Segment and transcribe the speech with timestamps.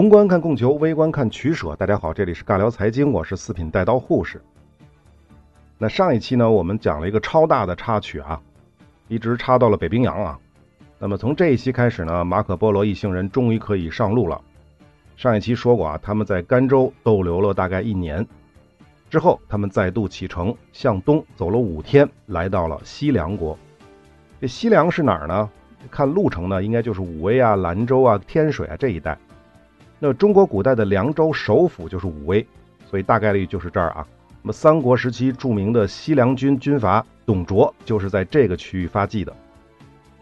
[0.00, 1.76] 宏观看供求，微观看取舍。
[1.76, 4.40] 大家好，这里是尬聊财经，我是四品带刀护士。
[5.76, 8.40] 那上一期呢，我们讲了一个超大的插曲啊，
[9.08, 10.38] 一直插到了北冰洋啊。
[10.98, 14.40] 那么从这一期开始呢，马可波罗一行人终于可以上路了。
[15.18, 18.26] 上一期说过啊，他们在甘州逗留了大概一年，
[19.10, 23.58] 之后他们再度启程向东走了五天，来到了西凉国。
[24.40, 25.50] 这西凉是哪儿呢？
[25.90, 29.18] 看路程呢，应该就是武威啊、兰州啊、天水啊这一带。
[30.02, 32.44] 那中国古代的凉州首府就是武威，
[32.88, 34.06] 所以大概率就是这儿啊。
[34.42, 39.36] 那么三国时期著名的西凉军军阀董卓就是在这个区域发迹的。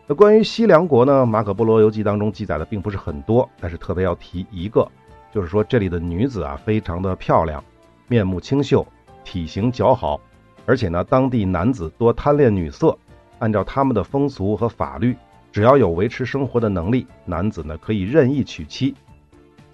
[0.09, 4.85] 那关于西凉国呢，马可波罗游记当中记载的并不是很多，但是特别要提一个，
[5.33, 7.63] 就是说这里的女子啊非常的漂亮，
[8.09, 8.85] 面目清秀，
[9.23, 10.21] 体型姣好，
[10.67, 12.99] 而且呢当地男子多贪恋女色，
[13.39, 15.17] 按照他们的风俗和法律，
[15.53, 18.93] 只要有维持生活的能力，男子呢可以任意娶妻。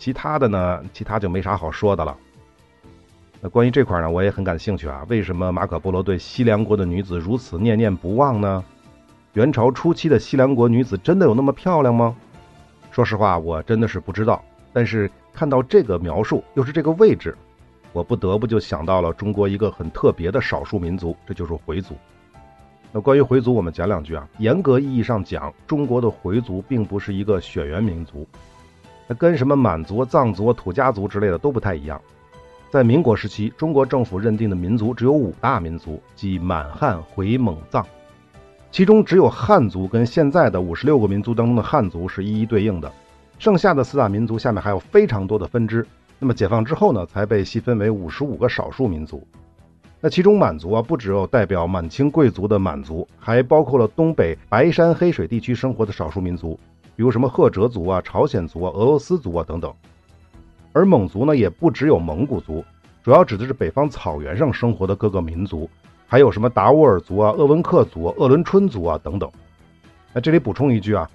[0.05, 2.15] 其他的呢，其他就没啥好说的了。
[3.41, 5.03] 那关于这块呢，我也很感兴趣啊。
[5.09, 8.63] 为什么马可波罗对西凉国的女子如此念念不忘呢？
[9.33, 12.15] 元朝初期的西凉国女子真的有那么漂亮吗？
[12.91, 14.45] 说实话，我真的是不知道。
[14.75, 17.35] 但是看到这个描述，又是这个位置，
[17.95, 21.95] 我不得不就想到了中国一个很特别的少数民族，这就是回族。
[22.93, 24.29] 那关于回族，我们讲两句啊。
[24.37, 28.29] 严格意义上讲，中国的回族并不是一个血缘民族。
[29.07, 32.01] 那跟什么满族、藏族、土家族之类的都不太一样。
[32.71, 37.87] 在民国时期，中国政府认定的民族只有五大民族，即满、汉、回、蒙、藏。
[38.73, 42.93] 其中只有汉族跟现在的五十六个民族当中的汉族是一一对应的，
[43.39, 45.87] 剩下的四大民族下面还有非常多的分支。
[46.19, 49.25] 那么解放之后呢，才被细分为五十五个少数民族。
[50.01, 56.59] 那其中满族啊，不只有代表满清贵族的满族，还包括了东北白山黑水地区生活的少数民族。
[56.97, 59.73] 比如什么赫哲族啊、朝鲜族啊、俄罗斯族啊等等，
[60.73, 62.65] 而蒙族呢也不只有蒙古族，
[63.03, 65.69] 主要指的是北方草原上生活的各个民族，
[66.07, 69.31] 还有什么达斡尔族啊、鄂温克族、鄂伦春族啊等等。
[70.13, 71.11] 那这里补充一句啊，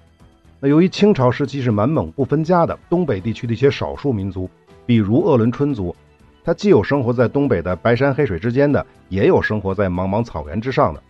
[0.58, 4.48] 那由于清朝时期是满蒙不分家的，东北地区的一些少数民族，
[4.84, 5.96] 比如鄂伦春族，
[6.44, 11.02] 它既有生活在东北的白山黑水之间的，也有生活在茫茫草原之上的。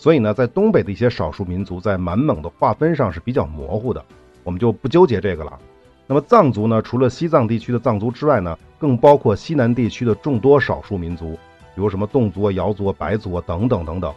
[0.00, 4.02] 所以呢，在东北的一些少数民族在满蒙的划分上是比较模糊的，
[4.42, 5.58] 我们就不纠结这个了。
[6.06, 11.32] 那么藏族呢，除了西藏地区的藏族之外呢，更包括西南地区的众多少数民族，
[11.74, 14.10] 比如什么侗族啊、瑶族啊、白族啊等等等等，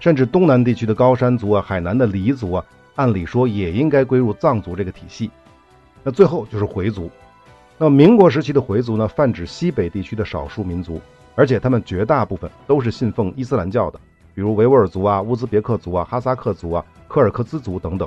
[0.00, 2.64] 甚至东南地区的高山族啊、海南的黎族啊，
[2.94, 5.30] 按理说也应该归入藏族这个体系。
[6.02, 7.10] 那最后就是回族。
[7.76, 10.98] 那么民国时期的回族呢，泛指西北地区的少数民族，
[11.34, 14.00] 而且他们绝大部分都是信奉伊斯兰教的。
[14.36, 18.06] 比如维吾尔族啊、乌兹别克族啊、哈萨克族啊、柯尔克孜族等等。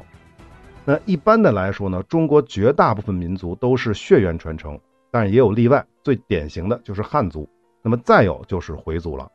[0.86, 4.80] 那一般的来说呢，中国绝大部分民族都是血缘传承，
[5.10, 7.50] 但是也有例外，最典型的就是汉族。
[7.82, 9.28] 那么再有就是回族了。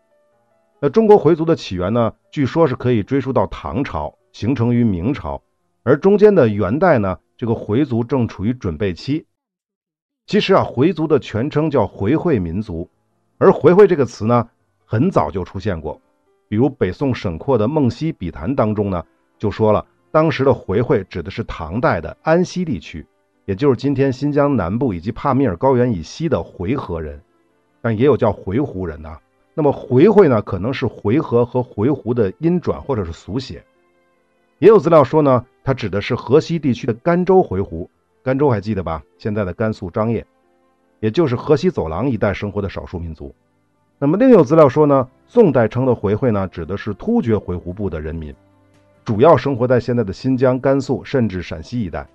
[0.79, 5.43] 那中国回族的起源呢，据说是可以追溯到唐朝，形成于明朝，
[5.83, 9.27] 而中间的元代呢，这个回族正处于准备期。
[10.27, 12.89] 其实啊，回族的全称叫回回民族，
[13.39, 14.49] 而回回这个词呢，
[14.85, 16.01] 很早就出现过。
[16.49, 19.05] 比如北宋沈括的《梦溪笔谈》当中呢，
[19.39, 23.07] 就说了，当时的回回指的是唐代的安西地区，
[23.47, 27.21] 也就是今天新疆南部以及帕米尔高原以西的回纥人，
[27.81, 29.21] 但也有叫回鹘人的。
[29.55, 33.65] 那么回会呢，可能是回纥和回鹘的音转或者是俗写。
[34.59, 37.89] 也有资料说呢，它指的是河西地区的甘州回鹘。
[38.23, 39.03] 甘州还记得吧？
[39.19, 40.25] 现在的甘肃张掖，
[41.01, 43.35] 也就是河西走廊一带生活的少数民族。
[43.99, 48.35] 那么另有资料说呢，宋代称的回回呢，指的是突厥回鹘部的人民，
[49.05, 52.07] 主要生活在现在的新疆、甘肃甚至陕西一带。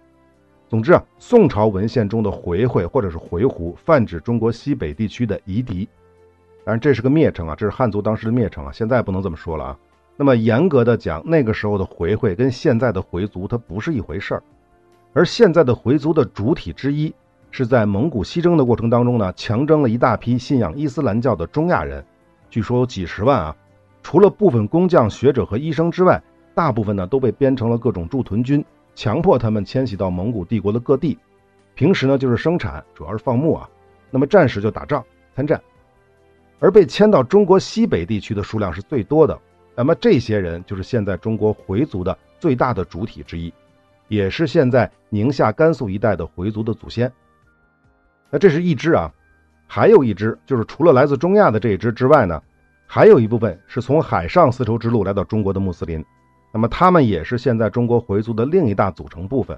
[0.68, 5.88] 总之啊，宋朝文献中的回回或者是回鹘，泛指中国西北地区的夷狄。
[6.64, 9.78] 当然这是个蔑称啊，这是汉族当时的蔑称啊，现在不能这么说了啊。
[10.16, 14.44] 那么严格的讲，那个时候的回回跟现在的回族它不是一回事儿，
[15.14, 17.12] 而现在的回族的主体之一。
[17.52, 22.04] 是在蒙古西征的过程当中呢，强征了一大批信仰伊斯兰教的中亚人，
[22.50, 23.56] 据说有几十万啊。
[24.02, 26.22] 除了部分工匠、学者和医生之外，
[26.56, 28.64] 大部分呢都被编成了各种驻屯军，
[28.96, 31.18] 强迫他们迁徙到蒙古帝国的各地。
[31.76, 33.70] 平时呢就是生产，主要是放牧啊。
[34.10, 35.04] 那么战时就打仗
[35.36, 35.62] 参战。
[36.60, 39.38] 而被迁到中国西北地区的数量是最多的。
[39.76, 43.54] 那么这些人就是现在中国回族的最大的主体之一，
[44.08, 47.12] 也是现在宁夏、甘肃一带的回族的祖先。
[48.30, 49.12] 那这是一支啊，
[49.68, 52.42] 还有一支，就是除了来自中亚的这一支之外呢，
[52.86, 56.04] 还有一部分是从海上丝绸之路来到中国的穆斯林。
[56.52, 59.58] 那么他们也是现在中国回族的另一大组成部分。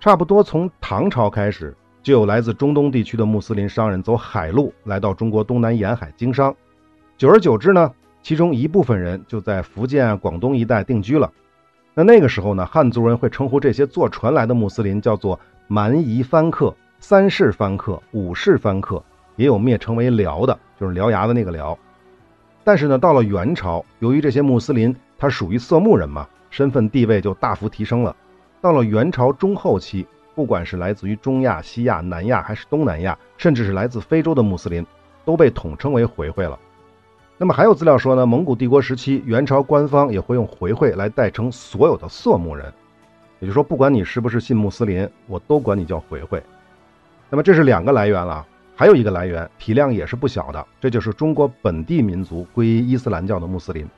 [0.00, 6.54] 差不多从唐朝开始，就有来自中东地区的穆斯林商人走海路来到中国东南沿海经商，
[7.16, 7.92] 久而久之呢，
[8.22, 11.32] 其中一部分人就在福建、广东一带定居了。
[11.94, 19.02] 那那个时候呢，汉族人会称呼这些坐船来的穆斯林叫做蛮夷番客、三世番客、五世番客，
[19.36, 21.78] 也有灭称为辽的，就是獠牙的那个辽。
[22.64, 28.14] 但是呢，到了元朝，由于这些穆斯林他属于色目人嘛，身份地位就大幅提升了。
[28.60, 30.06] 到了元朝中后期。
[30.34, 34.84] 不管是来自于中亚、西亚、南亚，还是东南亚，甚至是来自非洲的穆斯林，
[35.24, 36.58] 都被统称为回回了。
[37.38, 42.70] 那么还有资料说呢，蒙古帝国时期，元朝官方也会用回回来代称所有的色目人，
[43.38, 46.42] 也就是说，不管你是不是信穆斯林，我都管你叫回回。
[47.28, 53.88] 那么这是两个来源了，还有一个来源体量也是不小的，这就是中国本地民族皈依伊斯兰教的穆斯林。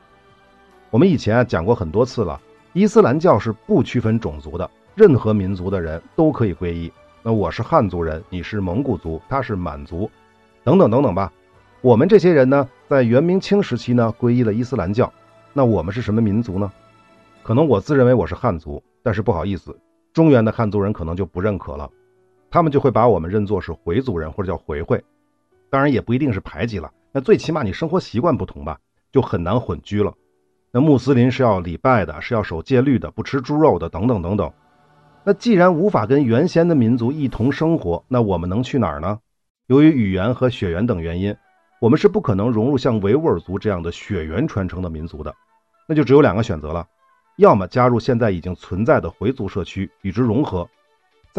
[0.91, 2.41] 我们以前啊讲过很多次了，
[2.73, 4.69] 伊斯兰教是不区分种族的。
[4.95, 6.91] 任何民族的人都可以皈依。
[7.23, 10.11] 那我是汉族人，你是蒙古族，他是满族，
[10.65, 11.33] 等等等等吧。
[11.83, 15.13] 我们这些人呢，在元明清时期呢，皈依了伊斯兰教。
[15.53, 16.73] 那我们是什么民族呢？
[17.43, 19.79] 可能我自认为我是汉族，但是不好意思，
[20.13, 21.89] 中原的汉族人可能就不认可了，
[22.51, 25.03] 他们就会把我们认作是回族人或者叫回回。
[25.71, 28.79] 当然也不一定是排挤了，那最起码你生活习惯不同吧，
[29.13, 30.15] 就很难混居了。
[30.71, 34.53] 那穆斯林是要礼拜的，是要守戒律的，不吃猪肉的，等等等等。
[35.25, 39.19] 那既然无法跟原先的民族一同生活，那我们能去哪儿呢？
[39.67, 41.37] 由于语言和血缘等原因，
[41.81, 45.35] 我们是不可能融入像维吾尔族这样的血缘传承的民族的。
[45.87, 46.87] 那就只有两个选择了：
[47.37, 50.67] 要么加入现在已经存在的回族社区与之融合，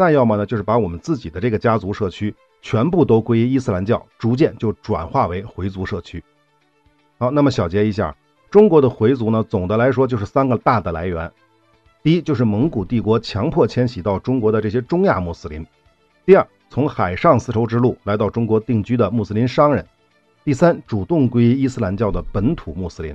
[0.00, 6.24] 再要么呢，就是把我们自己的这个家族社区全部都归伊斯兰教，逐渐就转化为回族社区。
[7.18, 8.16] 好，那么小结一下，
[8.50, 11.30] 中国的回族呢，总的来说就是三个大的来源。
[12.02, 15.66] 第一就是蒙古帝国强迫迁徙到中国的这些中亚穆斯林，
[16.24, 19.86] 第二从海上丝绸之路来到中国定居的穆斯林商人，
[20.42, 23.14] 第三主动皈依伊斯兰教的本土穆斯林。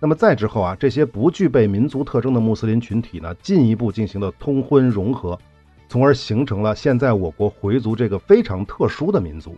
[0.00, 5.38] 那么再之后啊，这些不具备民族特征的穆斯林群体呢，进一步进行了通婚融合，
[5.94, 9.56] 从而形成了现在我国回族这个非常特殊的民族。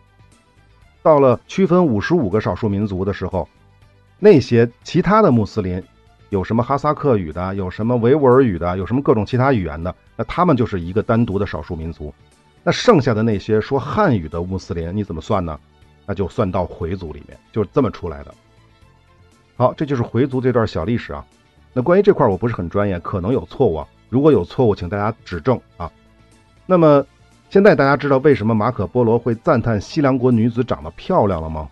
[1.03, 3.49] 到了区分五十五个少数民族的时候，
[4.19, 5.83] 那些其他的穆斯林。
[6.29, 12.13] 有什么哈萨克语的，有什么维吾尔语的，有什么各种其他语言的，那他们就是一个单独的少数民族。
[12.63, 15.59] 那剩下的那些说汉语的穆斯林，你怎么算呢？
[16.05, 18.35] 那就算到回族里面，就是这么出来的。
[19.57, 21.25] 好，这就是回族这段小历史啊。
[21.73, 23.89] 那关于这块我不是很专业，可能有错误啊。
[24.11, 25.91] 如果有错误，请大家指正啊。
[26.67, 27.07] 那么
[27.49, 31.69] 现在大家知道为什么马可波罗会赞叹西凉国女子长得漂亮了吗？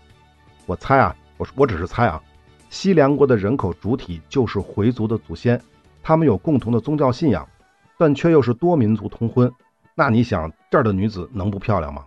[0.66, 2.22] 我猜啊，我我只是猜啊。
[2.70, 5.60] 西凉国的人口主体就是回族的祖先，
[6.02, 7.46] 他们有共同的宗教信仰，
[7.98, 9.52] 但却又是多民族通婚。
[9.96, 12.04] 那你想这儿的女子能不漂亮吗？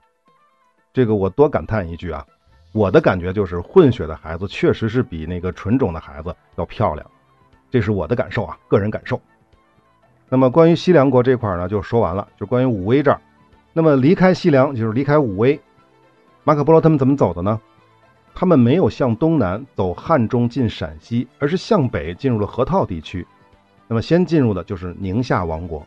[0.93, 2.25] 这个我多感叹一句啊，
[2.71, 7.05] 我的感觉就是混血的孩子确实是比那个纯种的孩子要漂亮，
[7.69, 9.21] 这是我的感受啊，个人感受。
[10.29, 13.19] 那么关于西凉国这块呢，就说完了，就关于武威这儿。
[13.73, 15.59] 那么离开西凉就是离开武威，
[16.43, 17.59] 马可波罗他们怎么走的呢？
[18.33, 23.25] 他们没有向东南走汉中进陕西，而是向北进入了河套地区。
[23.87, 25.85] 那么先进入的就是宁夏王国。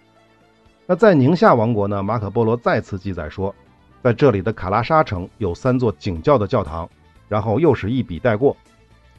[0.87, 2.03] 那在宁夏王国呢？
[2.03, 3.55] 马可波罗再次记载说，
[4.03, 6.89] 在这里的卡拉沙城有三座景教的教堂。
[7.29, 8.57] 然后又是一笔带过，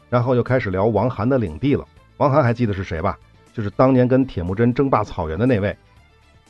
[0.10, 1.86] 然后又开始聊王罕的领地了。
[2.18, 3.18] 王罕还记得是谁吧？
[3.54, 5.76] 就是当年跟铁木真争霸草原的那位。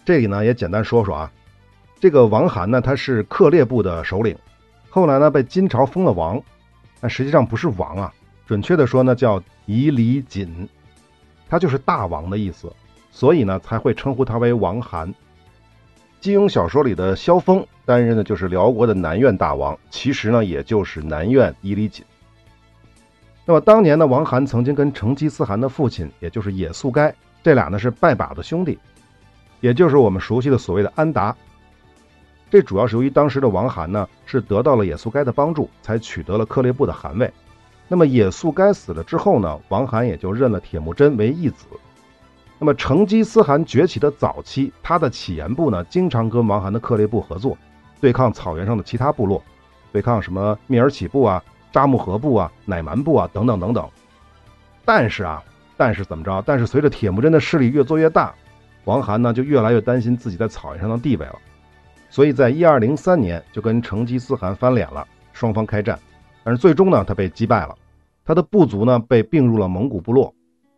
[0.04, 1.32] 这里呢也简单说说啊，
[2.00, 4.36] 这个王罕呢他是克烈部的首领，
[4.90, 6.42] 后来呢被金朝封了王。
[7.00, 8.14] 但实际上不是王啊，
[8.46, 10.70] 准确的说呢叫夷离锦，
[11.50, 12.72] 他就是大王的意思，
[13.10, 15.12] 所以呢才会称呼他为王罕。
[16.20, 22.06] 金庸小说里的萧峰担任的就是辽国的南院大王，其实呢也就是南院夷里锦。
[23.52, 28.80] 那么当年呢，王罕曾经跟成吉思汗的父亲，也就是也速该，这俩呢是拜把子兄弟，
[29.60, 31.36] 也就是我们熟悉的所谓的安达。
[32.50, 37.30] 这主要是由于当时的王罕呢是得到了也速该的帮助，才取得了克烈部的汗位。
[37.90, 41.66] 那么也速该死了之后呢，王罕也就认了铁木真为义子。
[42.58, 47.58] 那么成吉思汗崛起的早期，他的乞颜部呢经常跟王罕的克烈部合作，
[48.00, 49.44] 对抗草原上的其他部落，
[49.92, 53.88] 对抗什么蔑尔乞部啊、扎木合部啊、乃蛮部啊等等等等。
[54.84, 55.44] 但是啊，
[55.78, 56.44] 但是怎么着？
[56.46, 58.34] 但是随着铁木真的势力越做越大，
[58.86, 61.36] 王罕呢就越来越担心自己在草原上的地位了。
[62.10, 65.98] 所以在一二零三年就跟成吉思汗翻脸了，双方开战，
[66.44, 67.76] 但是最终呢他被击败了，
[68.26, 70.34] 他的部族呢被并入了蒙古部落。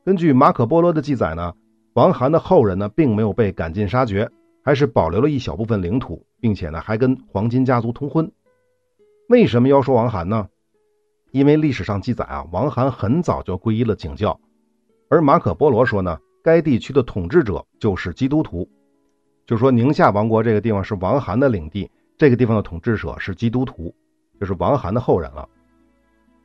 [0.05, 1.53] 根据马可波罗的记载呢，
[1.93, 4.29] 王罕的后人呢并没有被赶尽杀绝，
[4.63, 8.29] 还是保留了一小部分领土，并且呢还跟黄金家族通婚。
[9.29, 10.47] 为什么要说王涵呢？
[11.33, 14.39] 因为历史上记载啊，王涵很早就皈依了景教，
[15.09, 18.69] 而马可波罗说呢，该地区的统治者就是基督徒，
[19.47, 23.91] 就说宁夏王国这个地方是王涵的领地，这个地方的统治者是基督徒，
[24.39, 25.49] 就是王涵的后人了。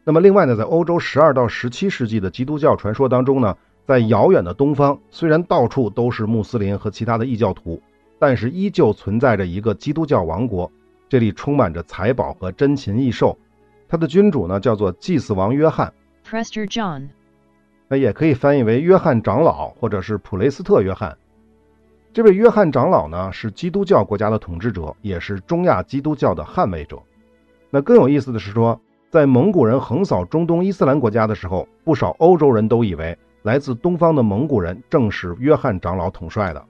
[0.05, 3.55] 那么另外呢，在欧洲十二到十七世纪的基督教传说当中呢，
[3.87, 7.79] 在遥远的东方，虽然到处都是穆斯林和其他的异教徒，
[8.19, 10.73] 但是依旧存在着一个基督教王国，
[11.11, 13.39] 这里充满着财宝和珍禽异兽。
[13.89, 15.93] 他的君主呢，叫做祭祀王约翰
[16.25, 17.09] Prester John，
[17.89, 21.17] 那也可以翻译为约翰长老，或者是普雷斯特约翰。
[22.13, 26.99] 这位约翰长老呢，是基督教国家的统治者，也是中亚基督教的捍卫者。
[27.71, 28.79] 那更有意思的是说，
[29.09, 36.63] 在蒙古人横扫中东伊斯兰国家的时候，不少欧洲人都以为来自东方的蒙古人正是约翰长老统帅的。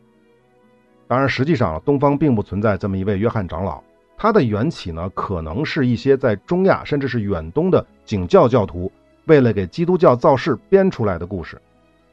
[1.09, 3.83] 当然，实际上东方并不存在这么一位约翰长老。
[4.21, 8.91] 它的缘起呢，可能是一些在中亚甚至是远东的景教教徒
[9.27, 11.57] 为了给基督教造势编出来的故事。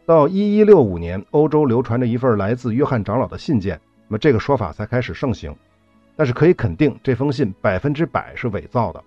[0.05, 5.53] 到一一六五年，欧洲流传着一份来自约翰长老的信件，那么这个说法才开始盛行。
[6.15, 9.03] 但是可以肯定，这封信百分之百是伪造的。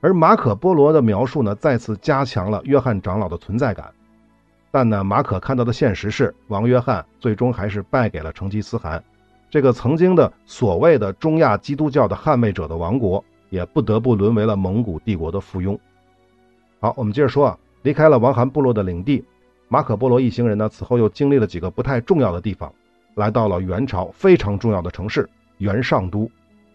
[0.00, 3.92] 而马可波罗的描述呢，再次加强了约翰长老的存在感。
[4.70, 9.02] 但呢，马可看到的现实是，王约翰最终还是败给了成吉思汗。
[9.54, 15.78] 这个曾经的所谓的中亚基督教的捍卫者的王国，也不得不沦为了蒙古帝国的附庸。
[16.80, 19.24] 好，我们接着说啊，离开了王罕部落的领地，
[19.68, 22.74] 马可波罗一行人呢，此后又经历了几个不太重要的地方，
[23.14, 26.28] 来到了元朝非常重要的城市元上都，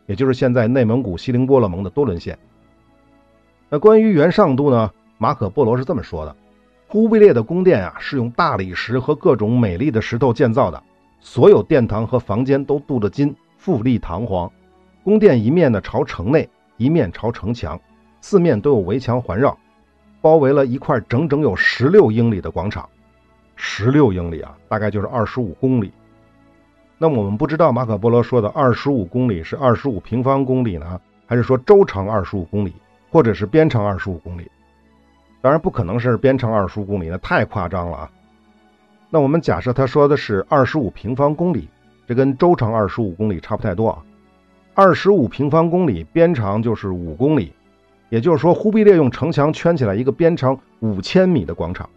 [0.06, 2.40] 也就是现在内蒙古锡林郭勒盟的多伦县。
[3.68, 6.34] 那关于元上都呢，马可波罗是这么说的：
[6.88, 10.82] 忽必烈的宫殿啊，是用大理石和各种美丽的石头建造的。
[11.20, 14.52] 所有殿堂和房间都镀着金，富丽堂皇。
[15.04, 16.48] 宫殿一面呢朝城内，
[16.78, 17.80] 一面朝城墙，
[18.22, 19.58] 四面都有围墙环绕，
[20.22, 22.88] 包围了一块整整有十六英里的广场。
[23.56, 25.92] 十六英里啊，大概就是二十五公里。
[26.98, 32.74] 那我们不知道马可波罗说的二十五公里是二十五平方公里呢，还是说周长二十五公里，
[33.10, 34.50] 或者是边长二十五公里？
[35.42, 38.12] 当然不可能是边长二十五公里，那太夸张了啊。
[39.10, 41.68] 那我们假设他说的是二十五平方公里，
[42.08, 44.04] 这跟周长二十五公里差不太多啊。
[44.76, 47.52] 二十五平方公里，边长就是五公里，
[48.10, 51.90] 也就是说，忽必烈用城墙圈起来一个边长五千米的广场。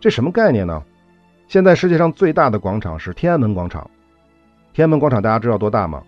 [0.00, 0.82] 这什么概念呢？
[1.46, 3.88] 现在世界上最大的广场是天安门广场。
[4.72, 6.02] 天安门广场大家知道多大吗？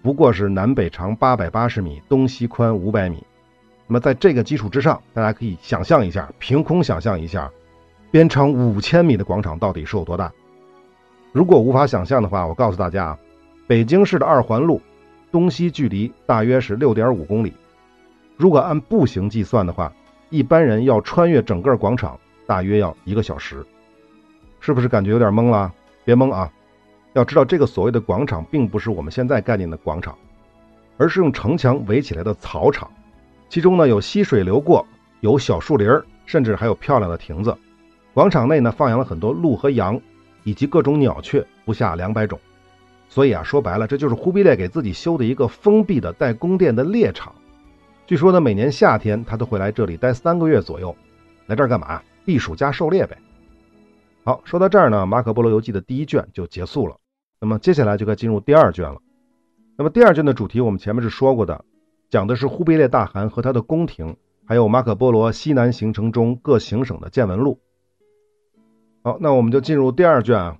[0.00, 3.22] 不过是南北长八百八十米，东西宽五百米。
[3.86, 7.50] 那么在这个基础之上，大家可以想象一下，凭空想象一下。
[8.10, 10.32] 边长五千米的广场到底是有多大？
[11.32, 13.18] 如果无法想象的话，我告诉大家啊，
[13.66, 14.80] 北京市的二环路
[15.30, 17.52] 东西距离大约是六点五公里。
[18.36, 19.92] 如果按步行计算的话，
[20.30, 23.64] 一般人要穿越整个广场大约要一个小时。
[24.60, 25.70] 是不是感觉有点懵了？
[26.04, 26.50] 别懵啊！
[27.12, 30.16] 要知道，这个所谓的广场并不是我们现在概念的广场，
[30.96, 32.90] 而是用城墙围起来的草场，
[33.50, 34.86] 其中呢有溪水流过，
[35.20, 35.88] 有小树林
[36.24, 37.54] 甚至还有漂亮的亭子。
[38.18, 40.00] 广场内呢放养了很多鹿和羊，
[40.42, 42.36] 以及各种鸟雀，不下两百种。
[43.08, 47.32] 所以啊，说白了，这就是忽必烈给自己修的一个封闭的带宫殿的猎场。
[48.08, 50.96] 据说呢，每年夏天他都会来这里待三个月左右。
[51.46, 52.02] 来这儿干嘛？
[52.24, 53.16] 避暑加狩猎呗。
[54.24, 56.96] 好，说到这儿呢，《马可波罗游记》的第一卷就结束了。
[57.40, 58.98] 那么接下来就该进入第二卷了。
[59.76, 61.64] 那么第二卷的主题我们前面是说过的，
[62.10, 67.60] 讲的是忽必烈大汗和他的宫廷，还有马可波罗西南行程中各行省的见闻录。
[69.02, 70.58] 好，那我们就进入第二卷啊。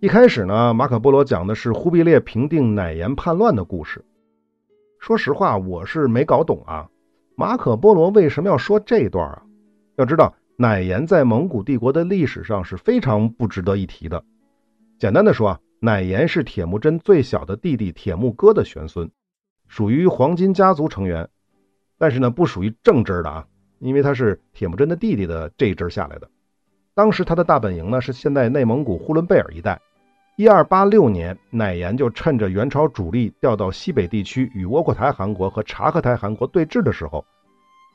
[0.00, 4.04] 一开始呢，马可波罗讲的是忽必烈平定乃颜叛乱的故事。
[4.98, 6.90] 说实话，我是没搞懂啊，
[7.36, 9.42] 马可波罗为什么要说这段啊？
[9.96, 14.24] 要知道，乃颜在蒙古帝国的历史上是非常不值得一提的。
[14.98, 19.08] 简单的说啊，乃颜是铁木真最小的弟弟铁木哥的玄孙，
[19.68, 21.28] 属于黄金家族成员，
[21.96, 23.46] 但是呢，不属于正支的啊，
[23.78, 26.28] 因为他是铁木真的弟弟的这一支下来的。
[26.94, 29.80] 当时他的大本营呢是现在内蒙古呼伦贝尔一带。
[30.36, 37.24] 一二八六年，乃颜就趁着元朝主力调到西北地区与窝阔台汗国和察合台汗国对峙的时候，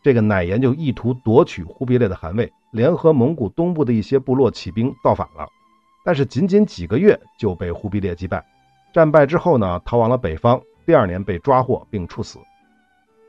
[0.03, 5.47] 这个乃颜就意图夺取忽必烈的汗位，联合蒙古东部的一些部落起兵造反了。
[6.03, 8.43] 但是仅仅几个月就被忽必烈击败，
[8.93, 10.59] 战败之后呢，逃往了北方。
[10.85, 12.39] 第二年被抓获并处死。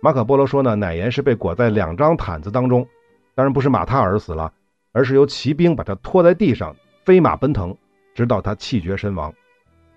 [0.01, 2.87] 马可波罗说呢，乃颜是被裹在两张毯子当中，
[3.35, 4.53] 当然不是马踏而死了。
[4.93, 7.77] 而是由骑兵把他拖在地上，飞马奔腾，
[8.15, 9.33] 直到他气绝身亡。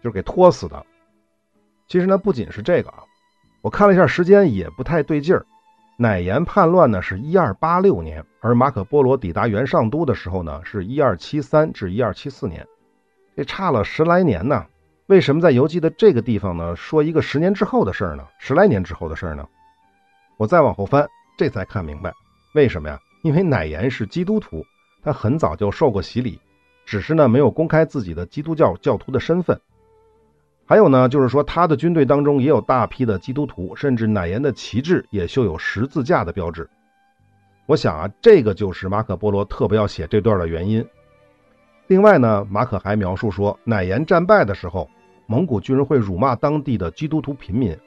[0.01, 0.83] 就是给拖死的。
[1.87, 3.03] 其实呢，不仅是这个啊，
[3.61, 5.45] 我看了一下时间也不太对劲儿。
[5.97, 12.65] 乃颜叛乱呢是一二八六年，而马可波罗抵达元上都的时候呢是一二七三至一二七四年，
[13.35, 14.65] 这差了十来年呢。
[15.05, 18.25] 为什么在游记的这个地方呢说一个十年之后的事儿呢？
[18.39, 19.47] 十来年之后的事儿呢？
[20.37, 21.07] 我再往后翻，
[21.37, 22.11] 这才看明白，
[22.55, 22.97] 为什么呀？
[23.21, 24.65] 因为乃颜是基督徒，
[25.01, 26.39] 他很早就受过洗礼，
[26.85, 29.59] 只是呢没有公开自己的基督教教徒的身份。
[30.65, 36.69] 还有呢，就是说他的军队当中也有大批的基督徒，甚至乃颜的旗帜也绣有十字架的标志。
[37.65, 40.85] 我想啊，这个就是马可波罗特别要写这段的原因。
[41.87, 44.89] 另外呢，马可还描述说，乃颜战败的时候，
[45.25, 47.77] 蒙古军人会辱骂当地的基督徒平民，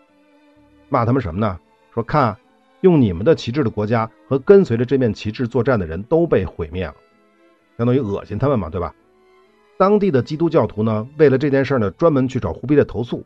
[0.91, 1.59] 骂他们什么呢？
[1.95, 2.37] 说看，
[2.83, 6.95] 用你们的旗帜的国家和跟随着这面旗帜作战的人都被毁灭了，
[7.77, 8.95] 相当于恶心他们嘛，对吧？
[9.77, 13.25] 当地的基督教徒呢，为了这件事呢，专门去找忽必烈投诉。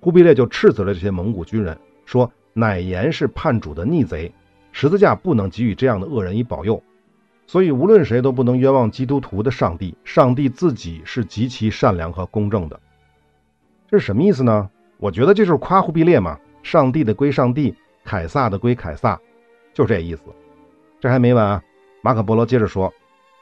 [0.00, 4.32] 忽必烈就斥责了这些蒙古军人，说乃言是叛主的逆贼，
[4.72, 6.82] 十字架不能给予这样的恶人以保佑。
[7.46, 12.80] 所以无论谁都不能冤枉基督徒的上帝，上帝自己是极其善良和公正的。
[13.88, 14.68] 这是什么意思呢？
[14.98, 19.20] 我觉得这就是夸忽必烈嘛，上帝的归上帝，凯撒的归凯撒，
[19.74, 20.22] 就这意思。
[20.98, 21.62] 这还没完啊，
[22.02, 22.92] 马可波罗接着说，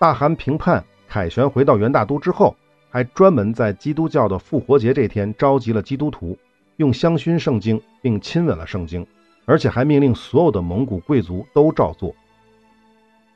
[0.00, 0.82] 大汗平叛。
[1.06, 2.56] 凯旋回到元大都之后，
[2.88, 6.38] 还专门在基督教的复活节这天召集了基督徒，
[6.76, 9.06] 用香薰圣经，并亲吻了圣经，
[9.44, 12.14] 而且还命令所有的蒙古贵族都照做。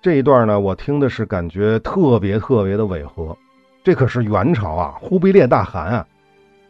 [0.01, 3.37] 这一段呢，我听的是感觉特别特别的违和。
[3.83, 6.07] 这可是元朝啊，忽必烈大汗啊，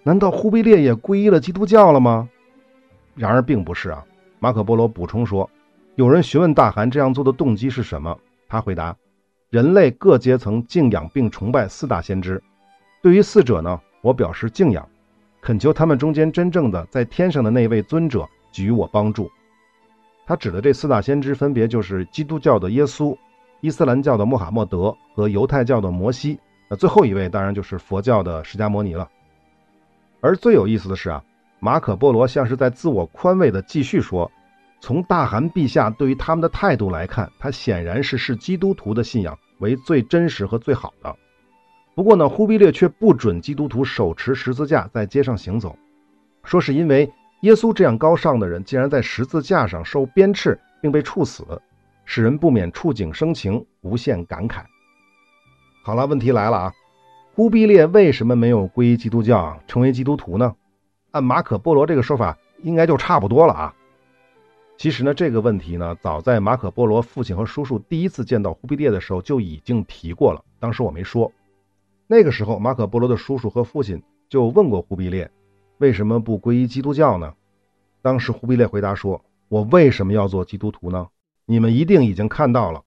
[0.03, 2.29] 难道忽必烈也皈依了基督教了吗？
[3.15, 4.05] 然而并不是啊。
[4.41, 5.49] 马可波罗补充说，
[5.95, 8.97] 有人询问大汗这样做的动机是什么，他回答。
[9.55, 12.43] 人类各阶层敬仰并崇拜四大先知，
[13.01, 14.85] 对于四者呢，我表示敬仰，
[15.41, 19.31] 恳求他们中间真正的在天上的那位尊者给予我帮助。
[20.27, 23.17] 他指的这四大先知分别就是基督教的耶稣、
[23.61, 26.37] 伊斯兰教的穆罕默德和犹太教的摩西。
[26.69, 29.09] 那最后一位当然就是佛教的释迦摩尼了。
[30.21, 31.23] 而最有意思的是啊，
[31.61, 34.29] 马可波罗像是在自我宽慰的继续说。
[34.81, 41.17] 从大汗陛下对于他们的态度来看，他显然是视基督徒的信仰为最真实和最好的。
[41.95, 45.77] 不过呢，忽必烈却不准基督徒手持十字架在街上行走，
[46.43, 47.13] 说是因为
[47.43, 51.45] 耶稣这样高尚的人竟然在十字架上受鞭笞并被处死，
[52.05, 54.65] 使人不免触景生情，无限感慨。
[55.85, 56.73] 好了，问题来了啊，
[57.35, 60.55] 忽必烈为什么没有皈依基督教，成为基督徒呢？
[61.13, 63.75] 按马可波罗这个说法，应该就差不多了啊。
[64.77, 70.45] 其实呢，这个问题呢，早在马可波罗父亲和叔叔第一次见到忽必烈的时候就已经提过了。
[70.59, 71.31] 当时我没说。
[72.07, 75.31] 那个时候，马可波罗的叔叔和父亲就问过忽必烈，
[75.79, 77.33] 为什么不皈依基督教呢？
[78.03, 81.07] 当时忽必烈回答说：“我为什么要做基督徒呢？
[81.47, 82.83] 你们一定已经看到了，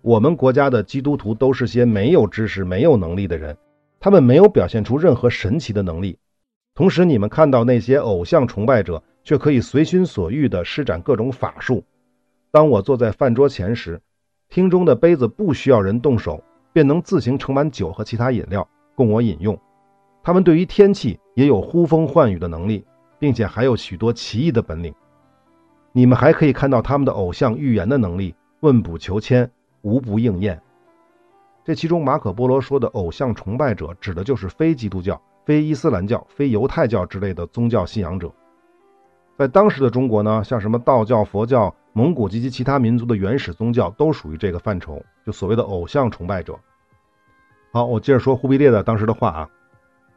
[0.00, 3.58] 我们国家的基督徒都是些没有知识、没有能力的人，
[4.00, 6.18] 他们没有表现出任何神奇的能力。
[6.74, 11.84] 同时，你们看到那些偶像崇拜者。”却可以随心所欲地施展各种法术。
[12.50, 14.00] 当我坐在饭桌前时，
[14.48, 19.56] 厅中的杯子不需要人动手，便能自行盛满酒和其他饮料供我饮用。
[20.24, 22.84] 他们对于天气也有呼风唤雨的能力，
[23.20, 24.92] 并且还有许多奇异的本领。
[25.92, 29.48] 你们还可以看到他们的偶像预言的能力，问卜求签，
[29.82, 30.60] 无不应验。
[31.64, 38.30] 这其中，马可波罗说的偶像崇拜者，指的就是非基督教、非伊斯兰教、非犹太教之类的宗教信仰者。
[39.36, 46.56] 在当时的中国呢，像什么道教、佛教、蒙古及其其他民族的原始宗教，都属于这个范畴，就所谓的偶像崇拜者。
[47.72, 49.48] 好，我接着说忽必烈的当时的话啊，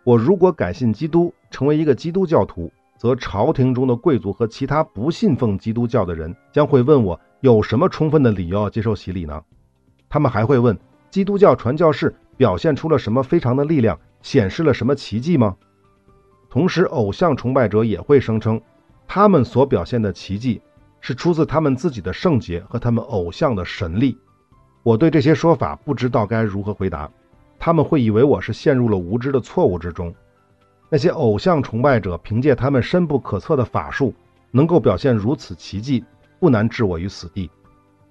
[0.03, 9.41] 我如果改信基督，成为一个基督教徒，则朝廷中的贵族和其他不信奉基督教的人将会问我有什么充分的理由要接受洗礼呢？
[10.07, 10.77] 他们还会问
[11.09, 15.55] 基督教传教士表现出了什么非常的力量，显示了什么奇迹吗？
[16.49, 18.59] 同时，偶像崇拜者也会声称。
[19.07, 20.59] 他们所表现的奇迹，
[20.99, 24.17] 是出自他们自己的圣洁和他们偶像的神力。
[24.81, 27.07] 我对这些说法不知道该如何回答。
[27.59, 30.11] 他们会以为我是陷入了无知的错误之中。
[30.89, 34.11] 那些偶像崇拜者凭借他们深不可测的法术，
[34.49, 36.03] 能够表现如此奇迹，
[36.39, 37.47] 不难置我于死地。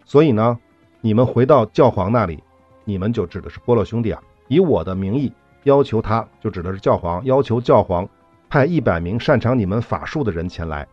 [0.05, 0.57] 所以呢，
[1.01, 2.41] 你们回到教皇那里，
[2.85, 5.33] 你们就指的是波洛兄弟啊，以我的名义
[5.65, 8.09] 要求他，就指的是教皇，要求教皇。
[8.49, 10.87] 派一百名擅长你们法术的人前来，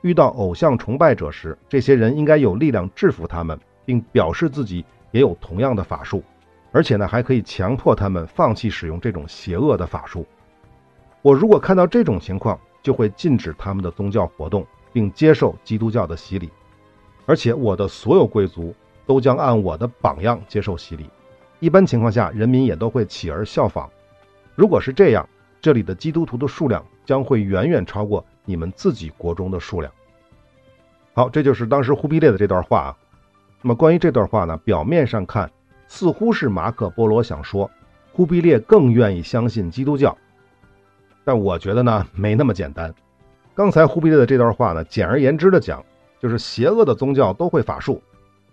[0.00, 6.24] 遇到偶像崇拜者时，这些人应该有力量制服他们，并表示自己也有同样的法术，
[6.72, 10.26] 而且呢，还可以强迫他们放弃使用这种邪恶的法术。
[11.22, 16.50] 我如果看到这种情况，就会禁止他们的宗教活动，并接受基督教的洗礼，
[17.26, 18.74] 而且我的所有贵族
[19.06, 21.08] 都将按我的榜样接受洗礼。
[21.60, 23.88] 一般情况下，人民也都会起而效仿。
[24.54, 25.28] 如果是这样，
[25.60, 29.92] 这里的基督徒的数量将会远远超过你们自己国中的数量。
[31.12, 32.96] 好，这就是当时忽必烈的这段话啊。
[33.62, 35.50] 那么关于这段话呢，表面上看
[35.88, 37.70] 似乎是马可波罗想说，
[38.12, 40.16] 忽必烈更愿意相信基督教。
[41.24, 42.94] 但我觉得呢，没那么简单。
[43.54, 45.82] 刚才忽必烈的这段话呢，简而言之的讲，
[46.20, 48.02] 就是邪恶的宗教都会法术。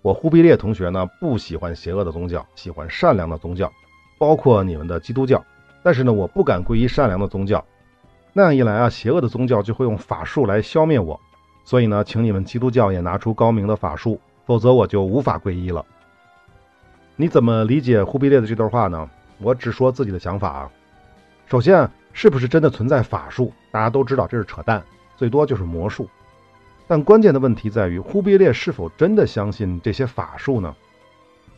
[0.01, 3.71] 我忽必烈同学呢，不喜欢邪恶的宗教，喜欢善良的宗教，
[4.17, 5.43] 包括你们的基督教。
[5.83, 7.63] 但是呢，我不敢皈依善良的宗教，
[8.33, 11.19] 那样一来啊，邪恶的宗教就会用法术来消灭我。
[11.63, 15.85] 所以呢，请你们基督教也拿出高明的法术，否则我就无法皈依了。
[17.15, 19.09] 你怎么理解忽必烈的这段话呢？
[19.39, 20.71] 我只说自己的想法啊。
[21.47, 21.89] 首先。
[22.13, 23.53] 是不是真的存在法术？
[23.71, 24.83] 大家都知道这是扯淡，
[25.15, 26.09] 最多就是魔术。
[26.85, 30.75] 但关键的问题在于，忽必烈是否真的相信这些法术呢？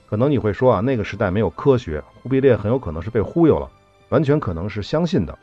[0.07, 3.67] 可能你会说啊，那个时代没有科学，忽必烈很有可能是被忽悠了，
[4.13, 5.36] 完全可能是相信的。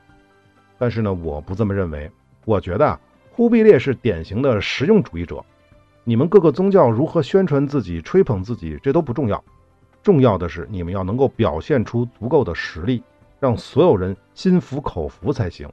[0.78, 2.08] 但是呢，我不这么认为。
[2.44, 3.00] 我觉得啊，
[3.32, 5.44] 忽必烈是典型的实用主义者。
[6.04, 9.42] 你们各个宗教如何宣传自己、吹捧自己，这都不重要，
[10.04, 13.02] 重要的是你们要能够表现出足够的实力。
[13.40, 15.68] 让所有人心服口服才行。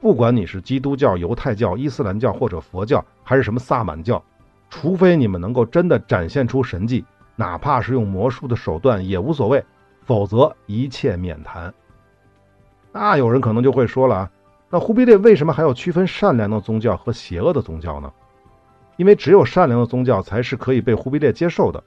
[0.00, 4.22] 不管你是基督教、犹太教、伊斯兰教或者佛教，还是什么萨满教，
[4.70, 9.64] 除非你们能够真的展现出神迹，哪怕是用魔术的手段也无所谓，
[10.04, 11.74] 否则一切免谈。
[13.00, 14.30] 那有人可能就会说了啊，
[14.68, 18.12] 那忽必烈为什么还要区分善良的宗教和邪恶的宗教呢？
[18.96, 21.80] 因为只有善良的宗教才是可以被忽必烈接受的。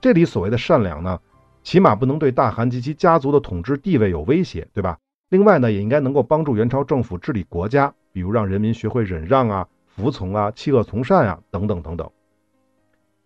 [0.00, 1.18] 这里所谓的善良呢？
[1.64, 4.96] 起码不能对大汗及其家族的统治地位有威胁，对吧？
[5.30, 12.08] 另外呢，也应该能够帮助元朝政府治理国家，比如让人民学会忍让啊、服从啊、弃恶从善啊等等等等。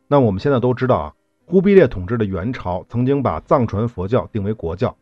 [0.09, 4.96] 那我们现在都知道啊，忽必烈统治的元朝曾经把藏传佛教定为国教，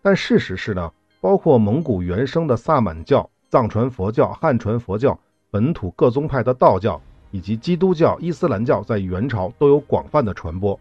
[0.00, 5.18] 但事实是呢，包括蒙古原生的萨满教、藏传佛教、汉传佛教、
[5.50, 7.00] 本土各宗派的道教
[7.30, 10.78] 以及基督教、伊斯兰教在元朝都有广泛的传播。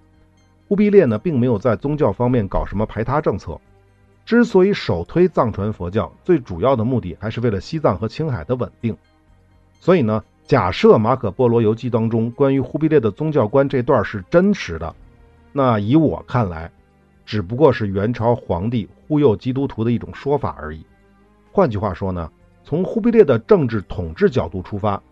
[0.68, 3.60] 忽必烈呢，并没有在宗教方面搞什么排他政策。
[4.26, 8.96] 之所以首推藏传佛教，最主要的目的还是为了西藏和青海的稳定。
[9.80, 14.94] 所以呢，假设《马可·波罗游记》当中关于忽必烈的宗教观这段是真实的，
[15.54, 16.70] 那以我看来，
[17.28, 20.86] 只不过是元朝皇帝忽悠基督徒的一种说法而已。
[21.52, 22.32] 换句话说呢，
[22.64, 25.04] 从忽必烈的政治统治角度出发，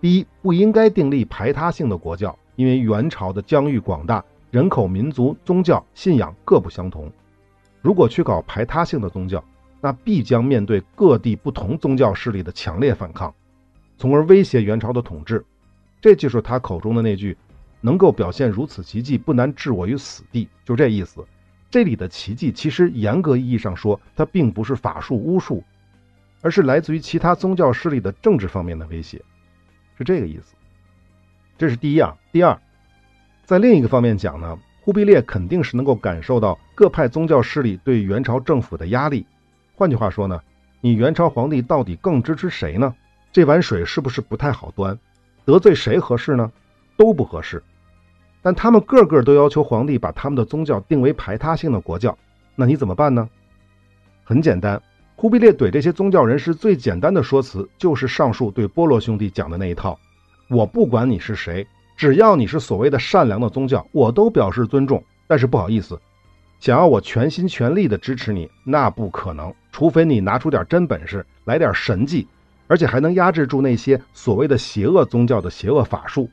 [0.00, 4.24] 第一，不应该订立排他性的国教，因为元朝的疆域广大。
[4.52, 7.10] 人口、民族、宗教信仰各不相同，
[7.82, 9.42] 如果去搞排他性的宗教，
[9.80, 13.34] 那必将面对各地不同宗教势力的强烈反抗，
[13.98, 15.44] 从而威胁元朝的统治。
[16.00, 17.36] 这就是他口中的那句
[17.82, 21.24] “能够表现如此奇迹，不难置我于死地”，就这意思。
[21.74, 25.64] 这里的奇迹，其实严格意义上说，它并不是法术、巫术，
[26.40, 29.20] 而是来自于其他宗教势力的政治方面的威胁，
[29.98, 30.54] 是这个意思。
[31.58, 32.56] 这是第一啊，第二。
[33.44, 39.26] 在另一个方面讲呢，忽必烈肯定是能够感受到各派宗教势力对元朝政府的压力。
[39.74, 40.40] 换句话说呢，
[40.80, 42.94] 你元朝皇帝到底更支持谁呢？
[43.32, 44.96] 这碗水是不是不太好端？
[45.44, 46.52] 得罪谁合适呢？
[46.96, 47.60] 都不合适。
[48.44, 52.16] 但他们个个都要求皇帝把他们的宗教定为排他性的国教，
[52.54, 53.26] 那你怎么办呢？
[54.22, 54.80] 很简单，
[55.16, 59.98] 忽必烈怼这些宗教人士最简单的说辞就是上述对波罗兄弟讲的那一套：
[60.50, 61.66] 我不管你是谁。
[61.96, 65.02] 只要你是所谓的善良的宗教，我都表示尊重。
[65.26, 65.98] 但是不好意思，
[66.60, 69.54] 想要我全心全力的支持你，那不可能。
[69.72, 72.26] 除非你拿出点真本事，来点神迹，
[72.66, 76.28] 而且还能压制住那些所谓的邪恶宗教的邪恶法术，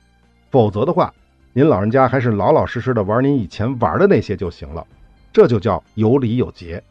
[0.50, 1.14] 否则的话，
[1.54, 4.86] 您老人家还是老老实实的玩您以前玩的那些就行了。
[5.34, 6.82] 这就叫有礼有节。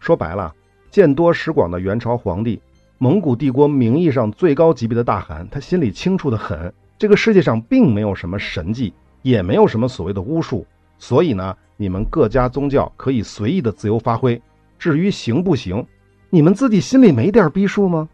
[0.00, 0.52] 说白了，
[0.90, 2.60] 见多识广的元朝皇帝，
[2.98, 6.72] 蒙古帝国名义上最高级别的大汗，他心里清楚的很。
[6.98, 10.66] 这个世界上并没有什么神迹，也没有什么所谓的巫术，
[10.98, 14.40] 所以呢，你们各家宗教可以随意的自由发挥。
[14.78, 15.86] 至于行不行，
[16.28, 18.08] 你们自己心里没点逼数吗？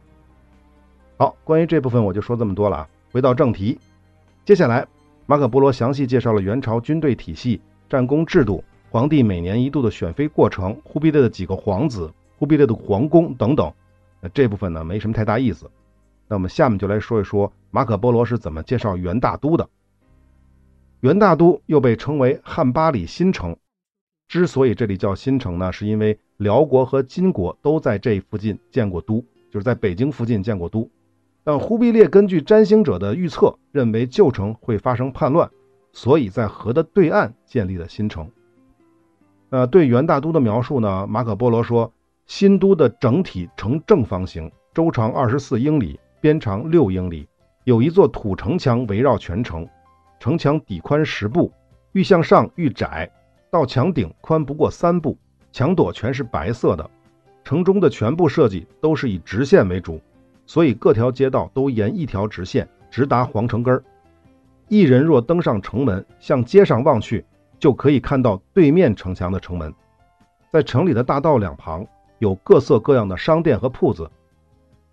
[1.16, 2.88] 好，关于这部分我就说这么多了啊。
[3.12, 3.78] 回到正题，
[4.44, 4.86] 接下来
[5.28, 13.72] 马可波罗详细介绍了元朝军队体系、战功制度、皇帝每年一度的选妃过程、忽必烈的几个皇子、忽必烈的皇宫等等。
[14.20, 15.68] 那这部分呢，没什么太大意思。
[16.28, 19.68] 那我们下面就来说一说马可波罗是怎么介绍元大都的。
[21.00, 23.56] 元大都又被称为汉巴里新城，
[24.28, 30.88] 之所以这里叫新城呢，是因为辽国和金国都在这附近建过都，就是在北京附近建过都。
[31.46, 35.48] 但忽必烈根据占星者的预测，认为旧城会发生叛乱，
[35.92, 38.28] 所以在河的对岸建立了新城。
[39.50, 41.92] 呃，对元大都的描述呢，马可波罗说，
[42.26, 47.28] 新都的整体呈正方形，周长二十四英里，边长六英里，
[47.62, 49.64] 有一座土城墙围绕全城，
[50.18, 51.52] 城墙底宽十步，
[51.92, 53.08] 愈向上愈窄，
[53.52, 55.16] 到墙顶宽不过三步。
[55.52, 56.90] 墙垛全是白色的，
[57.44, 60.00] 城中的全部设计都是以直线为主，
[60.46, 63.82] 所以各条街道都沿一条直线直达皇城根儿。
[64.68, 67.24] 一人若登上城门，向街上望去，
[67.58, 69.72] 就可以看到对面城墙的城门。
[70.52, 71.86] 在城里的大道两旁
[72.18, 74.10] 有各色各样的商店和铺子，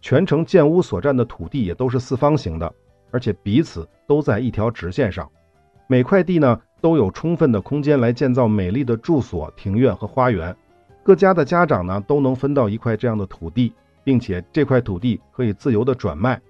[0.02, 2.74] 全城建屋所占的土地也都是四方形的，
[3.12, 5.30] 而且彼此都在一条直线上。
[5.88, 6.60] 每块地呢？
[6.82, 10.54] 都有充分的空间来建造美丽的住所、庭院和花园。
[11.02, 13.72] 各家的家长呢都能分到一块这样的土地，
[14.04, 16.42] 并且这块土地可以自由的转卖。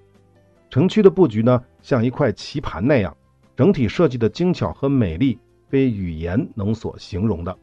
[0.70, 3.16] 城区的布局呢像一块棋盘那样，
[3.56, 5.38] 整体设计的精巧和美丽，
[5.70, 7.56] 非语言能所形容的。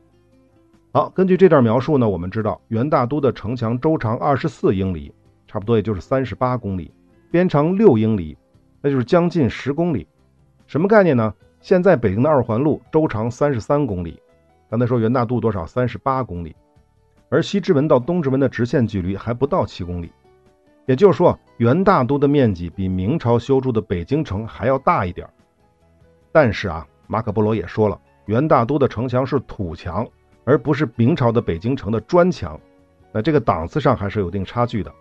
[0.92, 5.12] 好，根据这段描述呢，我们知道元大都的城墙周长二十四英里，
[5.46, 6.92] 差不多也就是三十八公里，
[7.30, 8.36] 边长六英里，
[8.80, 10.06] 那就是将近十公里。
[10.66, 11.34] 什么概念呢？
[11.60, 14.20] 现在北京的二环路周长三十三公里，
[14.70, 15.66] 刚才说元大都多少？
[15.66, 16.56] 三十八公里，
[17.30, 20.12] 而西直门到东直门的直线距离还不到七公里，
[20.84, 25.26] 也就是说元大都的面积比明朝修筑的北京城还要大一点。
[26.32, 30.06] 但是啊，马可波罗也说了，元大都的城墙是土墙，
[30.44, 32.60] 而不是明朝的北京城的砖墙，
[33.12, 34.92] 那这个档次上还是有一定差距的。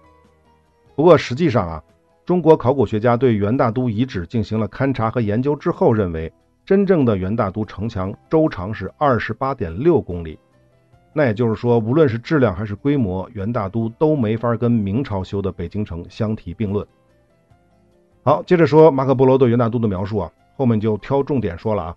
[0.95, 1.83] 不过实际上啊，
[2.25, 6.31] 中国考古学家对元大都遗址进行了勘察和研究之后认为。
[6.65, 10.37] 真正的元大都城墙周长是二十八点六公里，
[11.11, 16.85] 那也就是说，无论是质量还是规模，元大都都没法跟明朝修的北京城相提并论。
[18.23, 21.95] 好，接着说马可波罗对元大都的描述啊，后面就挑重点说了啊。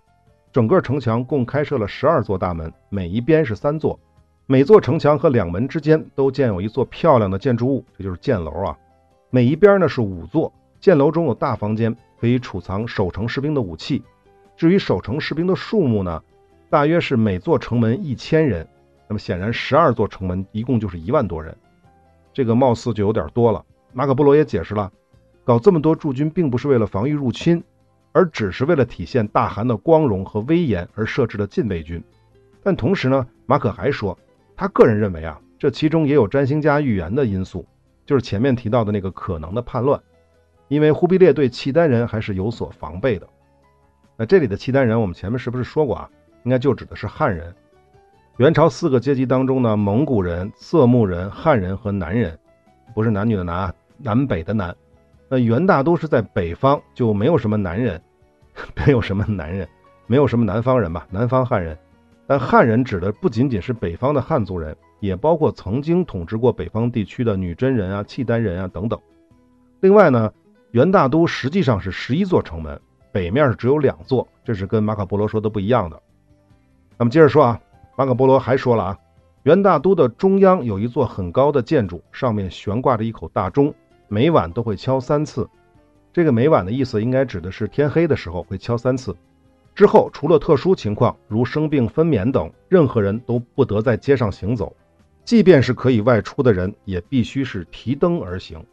[0.51, 3.99] 整个城墙共开设了十二座大门，每一边是三座，
[4.45, 8.77] 每座城墙和两门之间都建有一座漂亮的建筑物，这就是箭楼啊。
[9.29, 14.03] 每一边呢是五座，箭楼中有大房间，可以储藏守城士兵的武器。
[14.55, 16.21] 至于守城士兵的数目呢，
[16.69, 18.67] 大约是每座城门一千人。
[19.13, 21.55] 那么显然，十二座城门一共就是一万多人，
[22.33, 23.63] 这个貌似就有点多了。
[23.91, 24.91] 马可波罗也解释了，
[25.43, 27.63] 搞这么多驻军，并不是为了防御入侵，
[28.11, 32.03] 而只是为了体现大汗的光荣和威严而设置的禁卫军。
[32.63, 34.17] 但同时呢，马可还说，
[34.55, 37.63] 他个人认为啊，这其中也有占星家预言的因素，
[38.07, 40.01] 就是前面提到的那个可能的叛乱，
[40.69, 43.27] 因为忽必烈对契丹人还是有所防备的。
[44.17, 46.09] 那这里的契丹人，我们前面是不是说过啊？
[46.45, 47.55] 应该就指的是汉人。
[48.37, 52.35] 元朝四个阶级当中呢，蒙古人、色目人、汉人和南人，
[52.95, 54.75] 不是男女的男，南北的南。
[55.29, 58.01] 那元大都是在北方，就没有什么男人，
[58.75, 59.67] 没有什么男人，
[60.07, 61.05] 没有什么南方人吧？
[61.11, 61.77] 南方汉人。
[62.25, 68.99] 但汉人指的不仅仅是北方的汉族人，也包括曾经统治过北方地区的女真人啊、契丹人啊等等。
[69.81, 70.33] 另外呢，
[70.71, 72.81] 元大都实际上是十一座城门。
[73.11, 76.01] 北面是只有两座，这是跟马可波罗说的不一样的。
[76.97, 77.61] 那么接着说啊，
[77.95, 78.97] 马可波罗还说了啊，
[79.43, 83.73] 元大都的中央有一座很高的建筑，上面悬挂着一口大钟，
[84.07, 85.47] 每晚都会敲三次。
[86.11, 89.15] 这个每晚的意思应该指的是天黑的时候会敲三次，
[89.75, 94.75] 之后除了特殊情况，如生病、分娩等，任何人都不得在街上行走，
[95.23, 98.65] 即便是可以外出的人，也必须是提灯而行。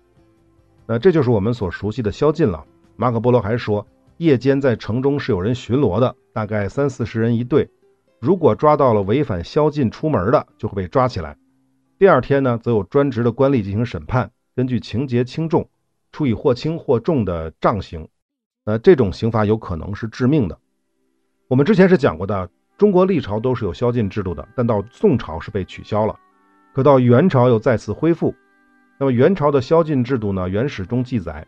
[0.87, 2.65] 那这就是我们所熟悉的宵禁了。
[2.97, 3.87] 马可波罗还说。
[4.17, 7.71] 夜间在城中是有人巡逻的，大概三四十人一队。
[8.21, 11.37] 如果抓到了违反宵禁出门的，就会被抓起来。
[11.99, 15.69] 第二天呢，则有专职的官吏进行审判，根据情节轻重，
[16.13, 18.07] 处以或轻或重的杖刑。
[18.65, 20.59] 呃，这种刑罚有可能是致命的。
[21.49, 26.19] 我们之前是讲过的，中国历朝都是有宵禁制度的，但到宋朝是被取消了，
[26.75, 28.35] 可到元朝又再次恢复。
[28.99, 30.47] 那么元朝的宵禁制度呢？
[30.47, 31.47] 元史中记载，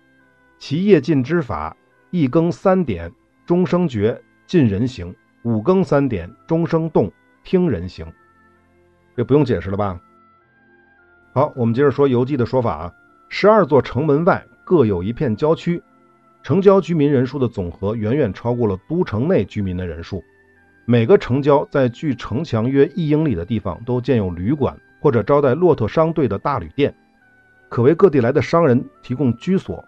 [0.58, 1.76] 其夜禁之法。
[2.10, 3.10] 一更三点，
[3.46, 7.10] 终生绝，禁人刑；五更三点，钟声动，
[7.42, 8.06] 听人行。
[9.16, 10.00] 这不用解释了吧？
[11.32, 12.92] 好，我们接着说游记的说法啊。
[13.28, 15.82] 十二座城门外各有一片郊区，
[16.42, 20.22] 城郊居民人数的总和远远超过了都城内居民的人数。
[20.84, 26.94] 每个城郊在距城墙约一英里的地方都建有旅馆或者招待骆驼商队的大旅店，
[27.68, 29.84] 可为各地来的商人提供居所。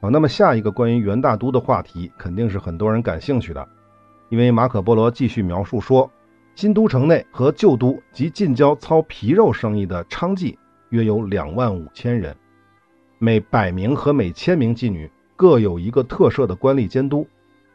[0.00, 3.68] 好，那么下一个关于元大都的话题肯定是很多人感兴趣的，
[4.34, 6.10] 因为马可波罗继续描述说，
[6.56, 10.56] 新都城内和旧都及近郊操皮肉生意的娼妓
[10.88, 12.34] 约有两万五千人，
[13.20, 17.24] 每百名和每千名妓女各有一个特设的官吏监督，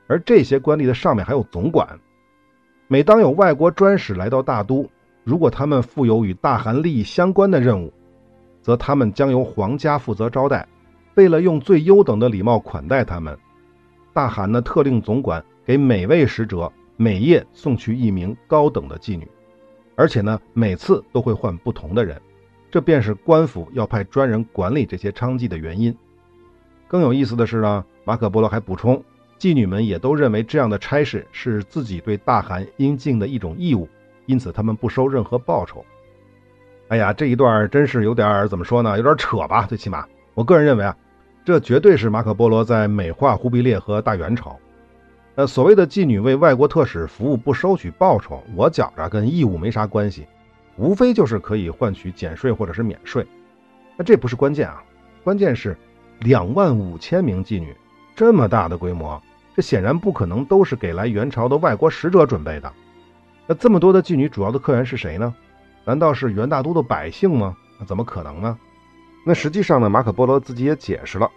[0.07, 1.97] 而这些官吏的上面还有总管。
[2.89, 4.85] 每当有外国专使来到大都，
[5.23, 7.93] 如果他们负有与大汗利益相关的任务，
[8.61, 10.67] 则他们将由皇家负责招待。
[11.15, 13.39] 为了用最优等的礼貌款待他们，
[14.11, 19.27] 大汗呢特令总管给每位使者每夜送去一名高等的妓女，
[19.95, 22.19] 而且呢每次都会换不同的人。
[22.71, 25.95] 这便是官府要派专人管理这些娼妓的原因。
[26.87, 29.03] 更有意思的是呢，马可波罗还补充，
[29.37, 33.87] 妓女们也都认为这样的差事是自己对大汗应尽的一种义务，
[34.25, 35.85] 因此他们不收任何报酬。
[36.87, 38.97] 哎呀，这一段真是有点怎么说呢？
[38.97, 39.67] 有点扯吧？
[39.67, 40.03] 最起码，
[40.33, 40.97] 我个人认为啊，
[41.45, 44.59] 这绝对是马可波罗在美化忽必烈和大元朝。
[45.39, 50.27] 呃，所谓的妓女为外国特使服务不收取报酬，我觉着跟义务没啥关系。
[50.75, 53.25] 无非就是可以换取减税或者是免税，
[53.95, 54.83] 那这不是关键啊，
[55.23, 55.77] 关键是
[56.19, 57.73] 两万五千名妓女，
[58.17, 59.21] 这么大的规模，
[59.55, 62.69] 这显然不可能都是给来元朝的外国使者准备的。
[63.47, 65.33] 那这么多的妓女，主要的客源是谁呢？
[65.85, 67.55] 难道是元大都的百姓吗？
[67.79, 68.59] 那怎么可能呢？
[69.25, 71.31] 那实际上呢，马可波罗自己也解释了，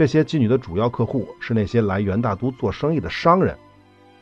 [0.00, 3.54] 这些妓女的主要客户是那些来元大都做生意的商人。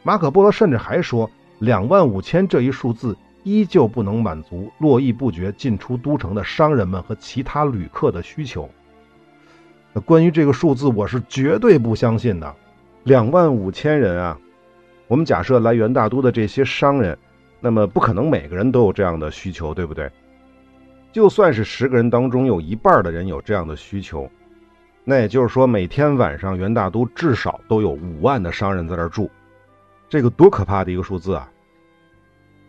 [0.02, 3.16] 马可波罗甚至还说，两万五千这一数字。
[3.44, 8.68] 依旧不能满足络绎不绝进出都城的商人们和其他旅客的需求。
[9.92, 12.54] 那关于这个数字，我是绝对不相信的。
[13.04, 14.36] 两万五千人啊！
[15.06, 17.16] 我们假设来元大都的这些商人，
[17.60, 20.10] 那么不可能每个人都有这样的需求，对不对？
[21.12, 24.28] 就算是十个人当中有一半的人有这样的需求，
[25.10, 29.30] 那也就是说，每天晚上元大都至少都有五万的商人在这儿住，
[30.06, 31.50] 这个多可怕的一个数字啊！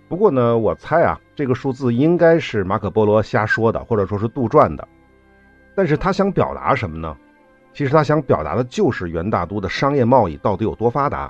[0.07, 4.87] 不过呢，我猜啊，这个数字应该是马可波罗瞎说的，或者说是杜撰的。
[5.75, 7.13] 但是他想表达什么呢？
[7.73, 11.29] 其实他想表达的就是元大都的商业贸易到底有多发达。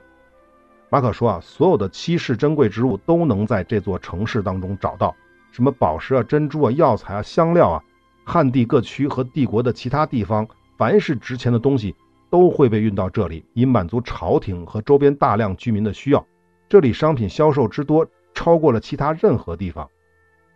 [0.92, 5.16] 马可说啊，所有的稀世珍贵之物都能在这座城市当中找到，
[5.52, 7.84] 什么宝石啊、珍珠啊、药材啊、香料啊，
[8.24, 10.48] 汉地各区和帝国的其他地方，
[10.80, 11.94] 凡是值钱的东西
[12.32, 16.26] 都会被运到这里，以满足朝廷和周边大量居民的需要。
[16.70, 18.08] 这里商品销售之多。
[18.32, 19.90] 超过了其他任何地方，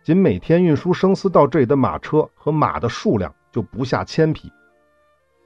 [0.02, 4.50] 仅每天运输生丝到这里的马车和马的数量就不下千匹。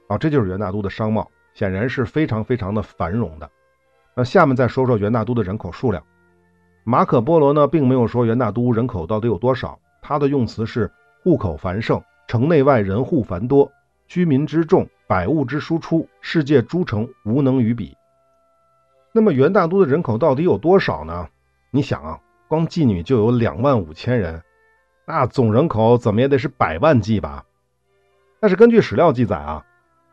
[0.07, 3.49] 啊，这就是元大都的商贸，显然是非常非常的繁荣的。
[4.15, 6.01] 那下面再说说元大都的人口数量。
[6.85, 10.89] 马可波罗呢，并没有说元大都人口到底有多少，他的用词是
[11.23, 13.69] 户口繁盛，城内外人户繁多，
[14.09, 17.95] 居民之众，百物之输出，世界诸城无能与比。
[19.11, 21.29] 那么元大都的人口到底有多少呢？
[21.69, 24.41] 你想啊，光妓女就有两万五千人，
[25.05, 27.45] 那总人口怎么也得是百万计吧？
[28.39, 29.63] 但是根据史料记载啊，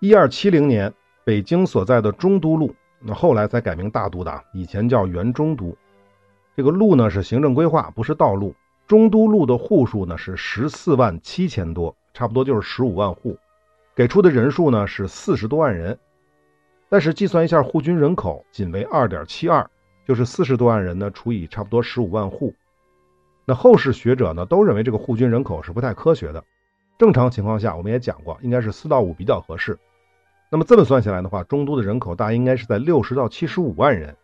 [0.00, 0.92] 一二七零年
[1.24, 5.74] 北京所在的中都路，那后来才改名大都的，以前叫元中都。
[6.54, 8.54] 这个路呢是行政规划，不是道路。
[8.86, 13.38] 中都路的户数呢是十四万七千多，差不多就是十五万户，
[13.96, 15.98] 给出的人数呢是四十多万人。
[16.88, 19.68] 但是计算一下户均人口，仅为二点七二。
[20.06, 22.54] 就是四十多万人呢，除以差不多十五万户。
[23.44, 26.44] 那后世学者呢，都认为这个户均人口是不太科学的。
[26.96, 29.76] 正常情况下，我们也讲过，应该是四到五比较合适。
[30.48, 34.14] 那么这么算下来的话，中都的人口大应该是在六十到七十五万人。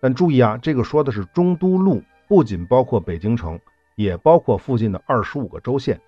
[0.00, 3.60] 但注意啊，这个说的是中都路，不仅包括北京城，
[3.94, 6.00] 也包括附近的二十五个州县，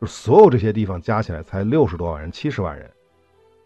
[0.00, 2.90] 就所有这些地方加起来才六十多万人，七十万人。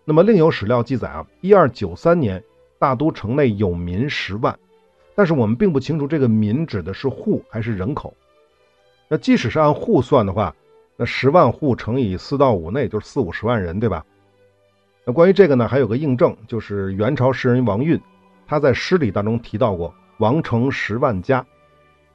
[0.04, 2.42] 那么另有史料记载啊，一二九三年，
[2.78, 4.58] 大都城内有民十万。
[5.14, 8.12] 但是我们并不清楚这个民指的是户还是人口。
[9.08, 10.54] 那即使是按户算的话，
[10.96, 14.04] 那十万户乘以四到五，那也就是四五十万人，对吧？
[15.04, 18.00] 那关于这个呢，还有个印证，就是元朝诗人王运，
[18.46, 21.46] 他在诗里当中提到过“王城十万家”，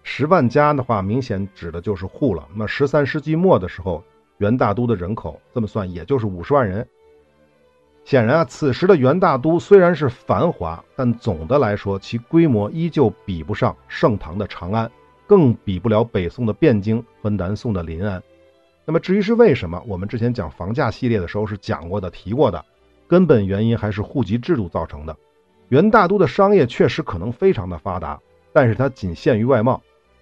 [0.04, 2.48] 十万家的话，明显指的就是户了。
[2.56, 4.04] 那十三世纪末的时候，
[4.38, 6.88] 元大都的人口这么算，也就是五十万人。
[8.06, 14.90] 显然啊，此时的元大都虽然是繁华，但总的来说，其规模依旧比不上盛唐的长安，
[15.28, 18.24] 更比不了北宋的汴京和南宋的临安。
[18.86, 22.66] 那么至于是为什么，我们之前讲房价系列的时候是讲过的、提过的，
[23.08, 25.16] 根本原因还是户籍制度造成的。
[25.68, 28.20] 元大都的商业确实可能非常的发达，
[28.52, 29.80] 但是它仅限于外贸，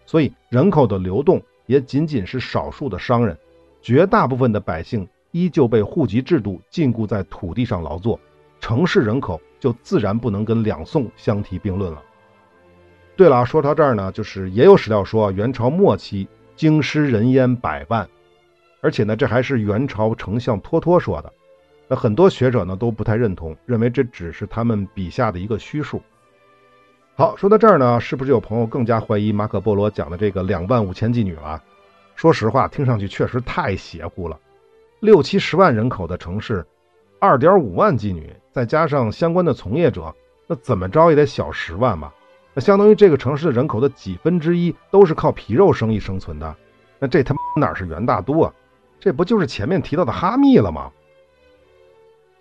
[0.08, 3.38] 所以人口的流动也仅仅是少数的商人，
[3.84, 5.08] 绝大部分的百姓。
[5.32, 8.20] 依旧被户籍制度禁锢在土地上劳作，
[8.60, 12.02] 城市人口就自然不能跟两宋相提并论了。
[13.16, 18.08] 对了，说到这儿呢，就是也有史料说，元朝末期京师人烟百万，
[18.82, 21.32] 而且呢，这还是元朝丞相脱脱说的。
[21.88, 26.02] 那很多学者呢都不太认同，认为这只是他们笔下的一个虚数。
[27.20, 31.60] 好，说到这儿呢，是不是有朋友更加怀疑马可波罗讲的这个两万五千妓女了？
[32.16, 34.40] 说实话，听上去确实太邪乎了。
[35.00, 36.64] 六七十万人口的城市，
[37.20, 40.14] 二点五万妓女，再加上相关的从业者，
[40.46, 42.14] 那怎么着也得小十万吧？
[42.54, 46.56] 那相当于这个城市人口的几分之一都是靠皮肉生意生存的。
[47.00, 48.54] 那这他妈哪是元大都啊？
[49.00, 50.92] 这不就是前面提到的哈密了吗？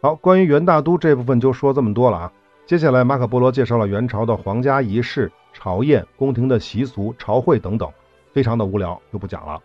[0.03, 2.33] 好，关于元大都这部分就说这么多了啊。
[2.67, 7.89] 接下来，马可波罗介绍了元朝的皇家仪式、朝宴、宫廷的习俗、朝会等等，
[8.33, 9.62] 非常的无聊，就不讲了。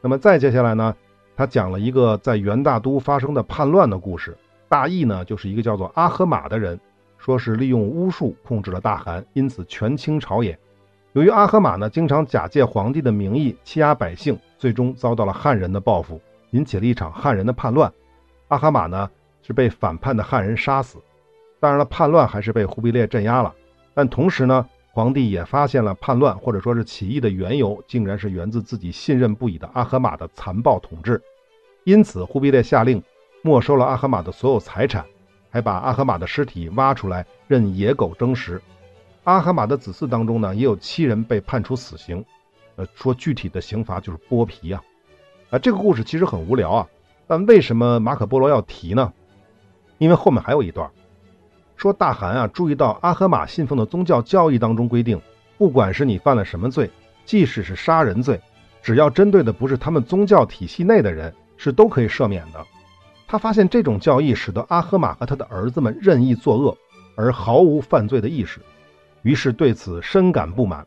[0.00, 0.96] 那么再接下来呢，
[1.36, 4.34] 他讲了一个在元大都发生的叛乱的故事，
[4.66, 6.80] 大意呢就是一个叫做阿合马的人，
[7.18, 10.58] 说是利用巫术控制了大汗，因此权倾朝野。
[11.12, 16.18] 由于阿合马呢经常假借皇帝的名义欺压百姓，最终遭到了汉人的报复，
[16.52, 17.92] 引起了一场汉人的叛乱。
[18.48, 19.10] 阿合马呢。
[19.44, 20.98] 是被反叛的汉人杀死，
[21.62, 23.54] 当然了，叛乱还是被忽必烈镇压了。
[23.94, 31.22] 但同时呢，皇帝也发现了叛乱或者说是起义的缘由，竟然是源自自己信任不已的阿合马的残暴统治。
[31.84, 33.00] 因此，忽必烈下令
[33.42, 35.06] 没收了阿合马的所有财产，
[35.50, 38.60] 还把阿合马的尸体挖出来任野狗争食。
[39.22, 42.24] 阿合马的子嗣当中呢，也有七人被判处死刑。
[42.74, 44.82] 呃，说具体的刑罚就是剥皮啊。
[45.50, 46.88] 啊，这个故事其实很无聊啊，
[47.28, 49.12] 但为什么马可波罗要提呢？
[49.98, 50.90] 因为后面还有一段，
[51.82, 55.20] 说大汗啊，注意到阿合马信奉的宗教教义当中规定，
[55.58, 56.88] 不管是你犯了什么罪，
[57.24, 58.40] 即使是杀人罪，
[58.80, 62.64] 只要针对的不是他们宗教体系内的人，是都可以赦免的。
[63.26, 66.78] 他发现这种教义使得阿合马和他的儿子们任意作恶，
[67.16, 68.60] 而毫无犯罪的意识，
[69.22, 70.86] 于是对此深感不满。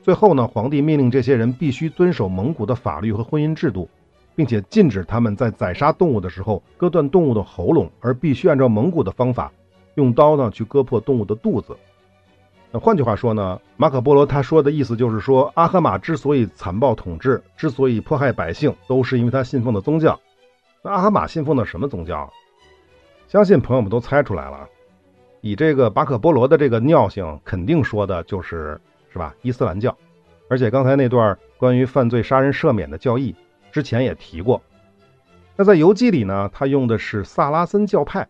[0.00, 3.88] 最后呢，皇帝命令这些人必须遵守蒙古的法律和婚姻制度。
[4.36, 9.50] 并且禁止他们在宰杀动物的时候割断动物的喉咙，而必须按照蒙古的方法，
[9.96, 11.76] 用刀呢去割破动物的肚子。
[12.70, 20.18] 那换句话说呢，马可波罗他说的意思就是说，阿合马之所以残暴统治，之所以迫害百姓，都是因为他信奉的宗教。
[20.82, 22.32] 那阿合马信奉的什么宗教？
[23.28, 24.68] 相信朋友们都猜出来了，
[25.40, 28.80] 以这个马可波罗的这个尿性，肯定说的就是
[29.12, 29.34] 是吧？
[29.42, 29.96] 伊斯兰教。
[30.48, 33.34] 而且刚才那段关于犯罪杀人赦免的教义。
[33.72, 34.62] 之前也提过，
[35.54, 38.26] 那在游记里呢，他用的是萨拉森教派。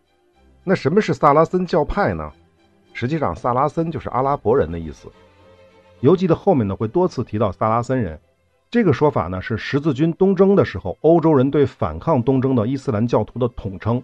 [0.69, 2.29] 那什么是萨拉森教派呢？
[2.91, 5.09] 实际上，萨拉森就是阿拉伯人的意思。
[6.01, 8.19] 游记的后面呢，会多次提到萨拉森人。
[8.69, 14.03] 这个说法呢，是十字军东征的时候，欧洲人对反抗东征的伊斯兰教徒的统称。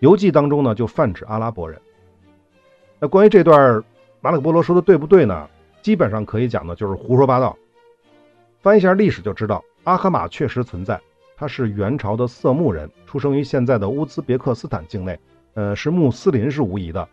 [0.00, 1.80] 游记当中呢，就泛指阿拉伯人。
[2.98, 3.80] 那关于这段
[4.20, 5.48] 马可波罗说的对不对呢？
[5.82, 7.56] 基本上可以讲的就是胡说八道。
[8.60, 9.62] 翻一下历史就知道。
[9.84, 11.00] 阿合马确实存在，
[11.36, 15.16] 他是元朝的色目人，出生于现在的乌兹别克斯坦境内，
[15.54, 17.08] 呃，是穆斯林是无疑的。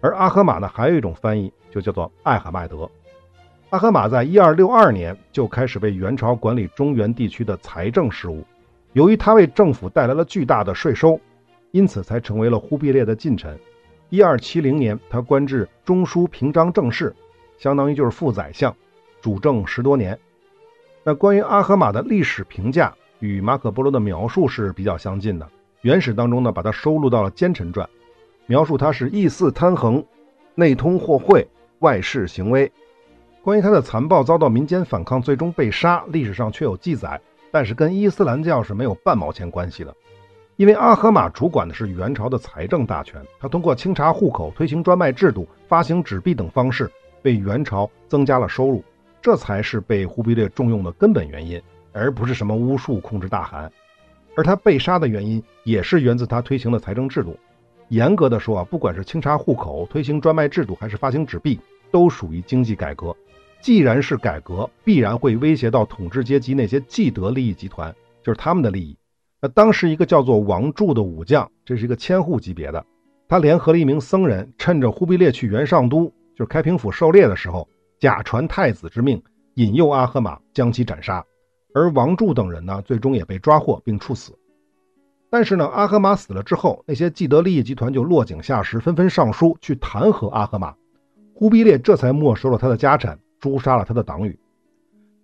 [0.00, 2.90] 而阿合马呢，还有一种翻译，就叫做艾哈迈德。
[3.70, 8.44] 阿合马在一二六二年就开始为元朝管理中原地区的财政事务，
[8.94, 11.20] 由于他为政府带来了巨大的税收，
[11.70, 13.58] 因此才成为了忽必烈的近臣。
[14.08, 17.14] 一二七零年，他官至中书平章政事，
[17.58, 18.74] 相当于就是副宰相，
[19.20, 20.18] 主政十多年。
[21.04, 25.48] 那关于阿合马的历史评价与马可波罗的描述是比较相近的。
[25.82, 27.86] 原始当中呢，把它收录到了《奸臣传》，
[28.46, 30.04] 描述他是意肆贪横，
[30.54, 31.46] 内通货会，
[31.78, 32.70] 外事行威。
[33.42, 37.18] 关于他的残暴，遭到民间反抗，最终被杀，历史上确有记载，
[37.50, 39.94] 但是跟伊斯兰教是没有半毛钱关系的。
[40.56, 46.90] 因为阿合马主管的是元朝的财政大权，他通过清查户口、推行专卖制度、发行纸币等方式，
[47.22, 48.84] 为元朝增加了收入。
[49.22, 51.58] 这才是被忽必烈重用的根本原因，
[51.92, 53.72] 而不是什么巫术控制大汗。
[54.40, 57.38] 而他被杀的原因也是源自他推行的财政制度。
[57.88, 61.60] 严格的说啊，不管是清查户口、推行专卖制度，还是发行纸币，
[61.90, 63.14] 都属于经济改革。
[63.60, 68.96] 既然是改革，必然会威胁到统治阶级那些既得利益集团，就是他们的利益。
[69.42, 72.82] 那当时一个叫做王柱的武将，这是一个千户级别的，
[73.28, 77.68] 他联合了一名僧人，趁着忽必烈去元上都，就是开平府狩猎的时候。
[77.98, 79.22] 假传太子之命，
[79.56, 81.22] 引诱阿合马将其斩杀，
[81.74, 84.32] 而王柱等人呢，最终也被抓获并处死。
[85.30, 90.74] 但是呢，阿合马死了之后，那些既得利益集团就落井下石，纷纷上书去弹劾阿合马。
[91.34, 94.38] 忽必烈这才没收了他的家产，诛杀了他的党羽。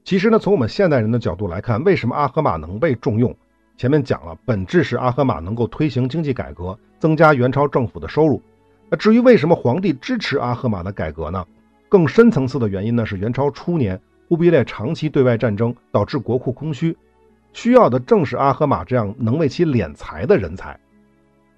[0.04, 3.36] 其实呢，从我们现代人的角度来看，为什么阿合马能被重用？
[3.76, 8.40] 前面讲了，本质是阿合马能够推行经济改革，增加元朝政府的收入。
[8.88, 11.44] 那至于为什么皇帝支持阿合马的改革呢？
[11.88, 16.96] 更深层次的原因呢，是元朝初年忽必烈长期对外战争，导致国库空虚，
[17.52, 20.78] 需要的正是阿合马这样能为其敛财的人才。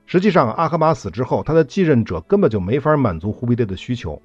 [0.06, 4.20] 实际上，阿合马死之后，他的继任者根本就没法满足忽必烈的需求。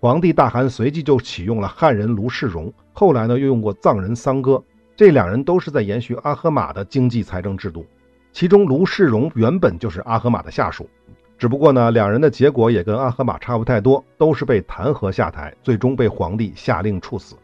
[0.00, 4.62] 皇帝大汗随即就启用了汉人卢世荣，后来呢又用过藏人桑哥，
[4.96, 7.86] 这两人都是在延续阿合马的经济财政制度。
[8.32, 10.88] 其中卢世荣原本就是阿合马的下属，
[11.38, 17.36] 只不过呢两人的结果也跟阿合马差不太多，都是被弹劾下台，最终被皇帝下令处死。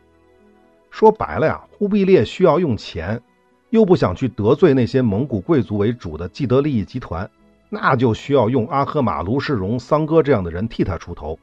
[0.99, 3.23] 说白了呀，忽必烈需要用钱，
[3.71, 7.31] 又不想去得罪那些蒙古贵族为主的既得利益集团，
[7.69, 11.39] 那就需要用阿合马、卢世荣、桑哥这样的人替他出头。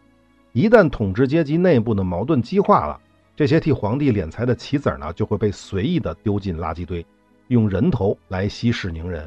[0.52, 3.00] 一旦统治阶级内部的矛盾激化了，
[3.34, 7.06] 这些替皇帝敛财的棋子呢，就会被随意的丢进垃圾堆，
[7.48, 9.26] 用人头来息事宁人。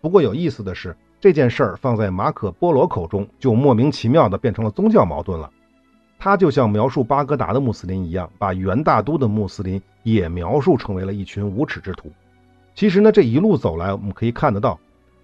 [0.00, 5.48] 不过有意思的是，这件事儿放在马可·波罗口中，就莫名其妙的变成了宗教矛盾了。
[6.18, 12.10] 他就像描述巴格达的穆斯林一样，把元大都的穆斯林也描述成为了一群无耻之徒。
[12.74, 14.78] 其实呢，这一路走来，我们可以看得到，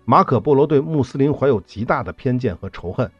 [0.04, 3.10] 马可·波罗对穆斯林怀有极大的偏见和仇恨。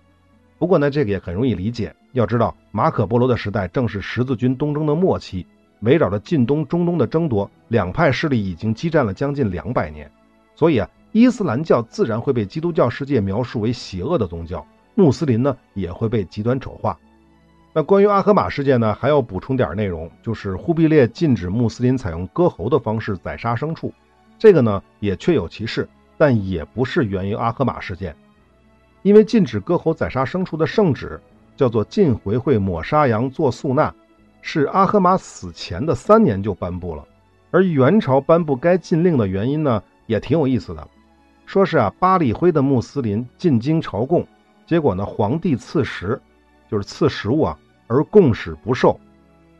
[0.59, 1.95] 不过呢，这个也很容易理解。
[2.13, 5.47] 要知道，马可·波罗的时代正是十字军东征的末期，
[5.81, 10.11] 围绕着近东、中东的争夺，两派势力已经激战了将近两百年。
[10.55, 14.65] 所以啊，伊斯兰教自然会被基督教世界描述为邪恶的宗教，
[14.95, 16.99] 穆斯林呢也会被极端丑化。
[17.75, 23.93] 那关于阿合马事件呢，还要补充点内容，就是忽必烈禁止穆斯林采用割喉的方式宰杀牲畜，
[24.39, 28.15] 这个呢也确有其事，但也不是源于阿合马事件。
[29.01, 31.19] 因为禁止割喉宰杀牲畜的圣旨
[31.57, 33.91] 叫做《禁回会抹杀羊做素纳》，
[34.43, 37.03] 是阿合马死前的三年就颁布了。
[37.51, 40.87] 而元朝颁布该禁令的原因呢，也挺有意思的，
[41.47, 44.27] 说是啊，巴里辉的穆斯林进京朝贡，
[44.67, 46.21] 结果呢，皇帝赐食，
[46.71, 47.59] 就是赐食物啊，
[47.93, 48.99] 而贡使不受，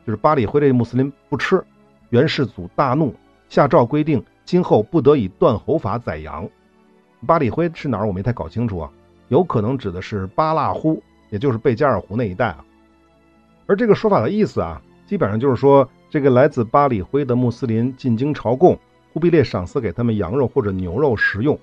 [0.07, 1.63] 就是巴里灰这穆斯林不吃。
[2.09, 3.15] 元世祖大怒，
[3.51, 6.49] 下诏规定今后不得以断喉法宰羊。
[7.27, 8.07] 巴里灰是哪儿？
[8.07, 8.91] 我没太搞清楚啊。
[9.29, 12.65] 有可能指的是巴剌呼，也就是贝加尔湖那一带啊。
[13.67, 18.79] 而这个说法的意思啊，基本上就是说，这个来自巴里灰的穆斯林进京朝贡，
[19.13, 21.59] 忽必烈赏赐给他们羊肉或者牛肉食用。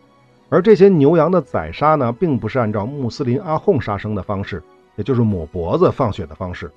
[0.49, 4.63] 而这些牛羊的宰杀呢，并不是按照穆斯林阿訇杀生的方式，
[4.99, 6.69] 也就是抹脖子放血的方式。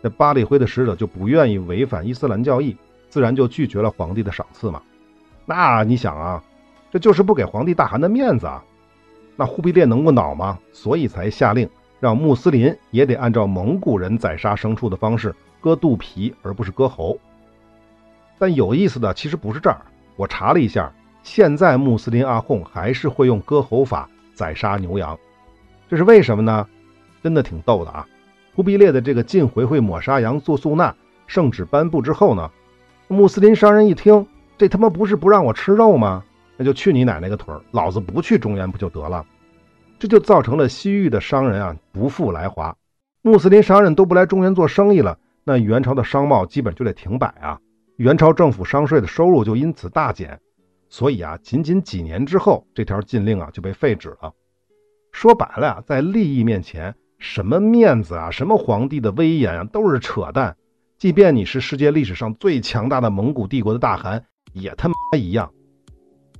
[0.00, 2.76] 那巴里辉的使者就不愿意违反伊斯兰教义，
[3.08, 4.80] 自然就拒绝了皇帝的赏赐嘛。
[5.44, 6.40] 那你想啊，
[6.92, 8.62] 这就是不给皇帝大汗的面子啊。
[9.34, 10.56] 那忽必烈能不恼吗？
[10.72, 11.68] 所以才下令
[11.98, 17.18] 让穆斯林也得按照蒙古人宰杀牲畜的方式割肚皮，而不是割喉。
[18.38, 19.80] 但有意思的其实不是这儿，
[20.14, 20.92] 我查了一下，
[21.24, 25.18] 现在穆斯林阿訇还是会用割喉法宰杀牛羊，
[25.88, 26.68] 这是为什么呢？
[27.24, 28.06] 真的挺逗的啊！
[28.54, 30.94] 忽必烈的这个禁回会抹杀羊做素纳
[31.26, 32.50] 圣旨颁布之后呢，
[33.08, 34.26] 穆斯林商人一听，
[34.58, 36.22] 这他妈不是不让我吃肉吗？
[36.58, 37.62] 那就去你奶奶个腿儿！
[37.70, 39.24] 老子不去中原不就得了？
[39.98, 42.76] 这就造成了西域的商人啊不复来华，
[43.22, 47.58] 穆斯林商人都不来中原做生意了，那元朝的商贸基本就得停摆啊！
[47.96, 50.38] 元朝政府商税的收入就因此大减，
[50.90, 54.30] 所以啊，仅仅几年之后，这条禁令啊就被废止了。
[55.10, 60.56] 说白了呀，在利益面前，什么面子啊，什么皇帝的威严啊，都是扯淡。
[60.98, 65.50] 即便你是世界历史上最强大的蒙古帝国的大汗，也他妈一样。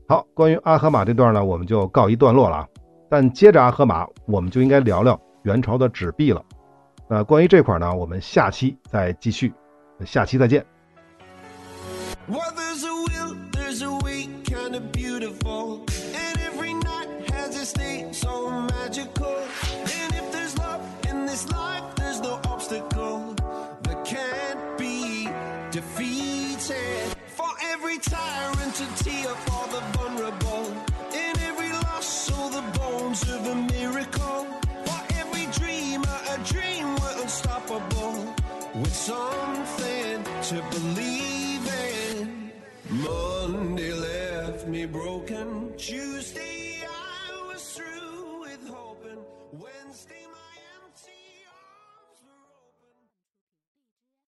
[0.08, 2.68] 好，关于阿合马这段呢，我们就告一段落了啊。
[3.10, 6.44] 但接着阿合马，我们就应该聊聊元朝的纸币了。
[7.08, 9.52] 那关于这块呢，我们下期再继续。
[10.04, 10.64] 下期再见。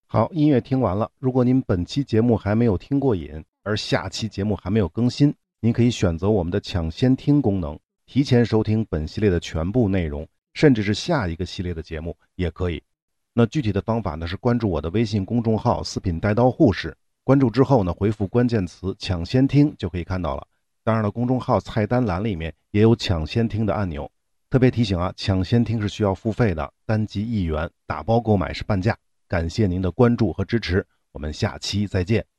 [0.09, 1.11] 好，音乐听完了。
[1.19, 12.81] 如果您本期节目还没有听过瘾，而下期节目还没有更新，您可以选择我们的抢先听功能，提前收听本系列的全部内容，甚至是下一个系列的节目也可以。
[13.33, 16.95] 那具体的方法呢，是关注我的微信公众号“四品带刀护士”。
[17.25, 20.47] 关注之后呢，回复关键词“抢先听”就可以看到了。
[20.85, 24.09] 当然了，公众号菜单栏里面也有抢先听的按钮。
[24.49, 28.97] 特别提醒啊，抢先听是需要付费的，单集一元，打包购买是半价。
[29.27, 32.36] 感谢您的关注和支持，我们下期再见。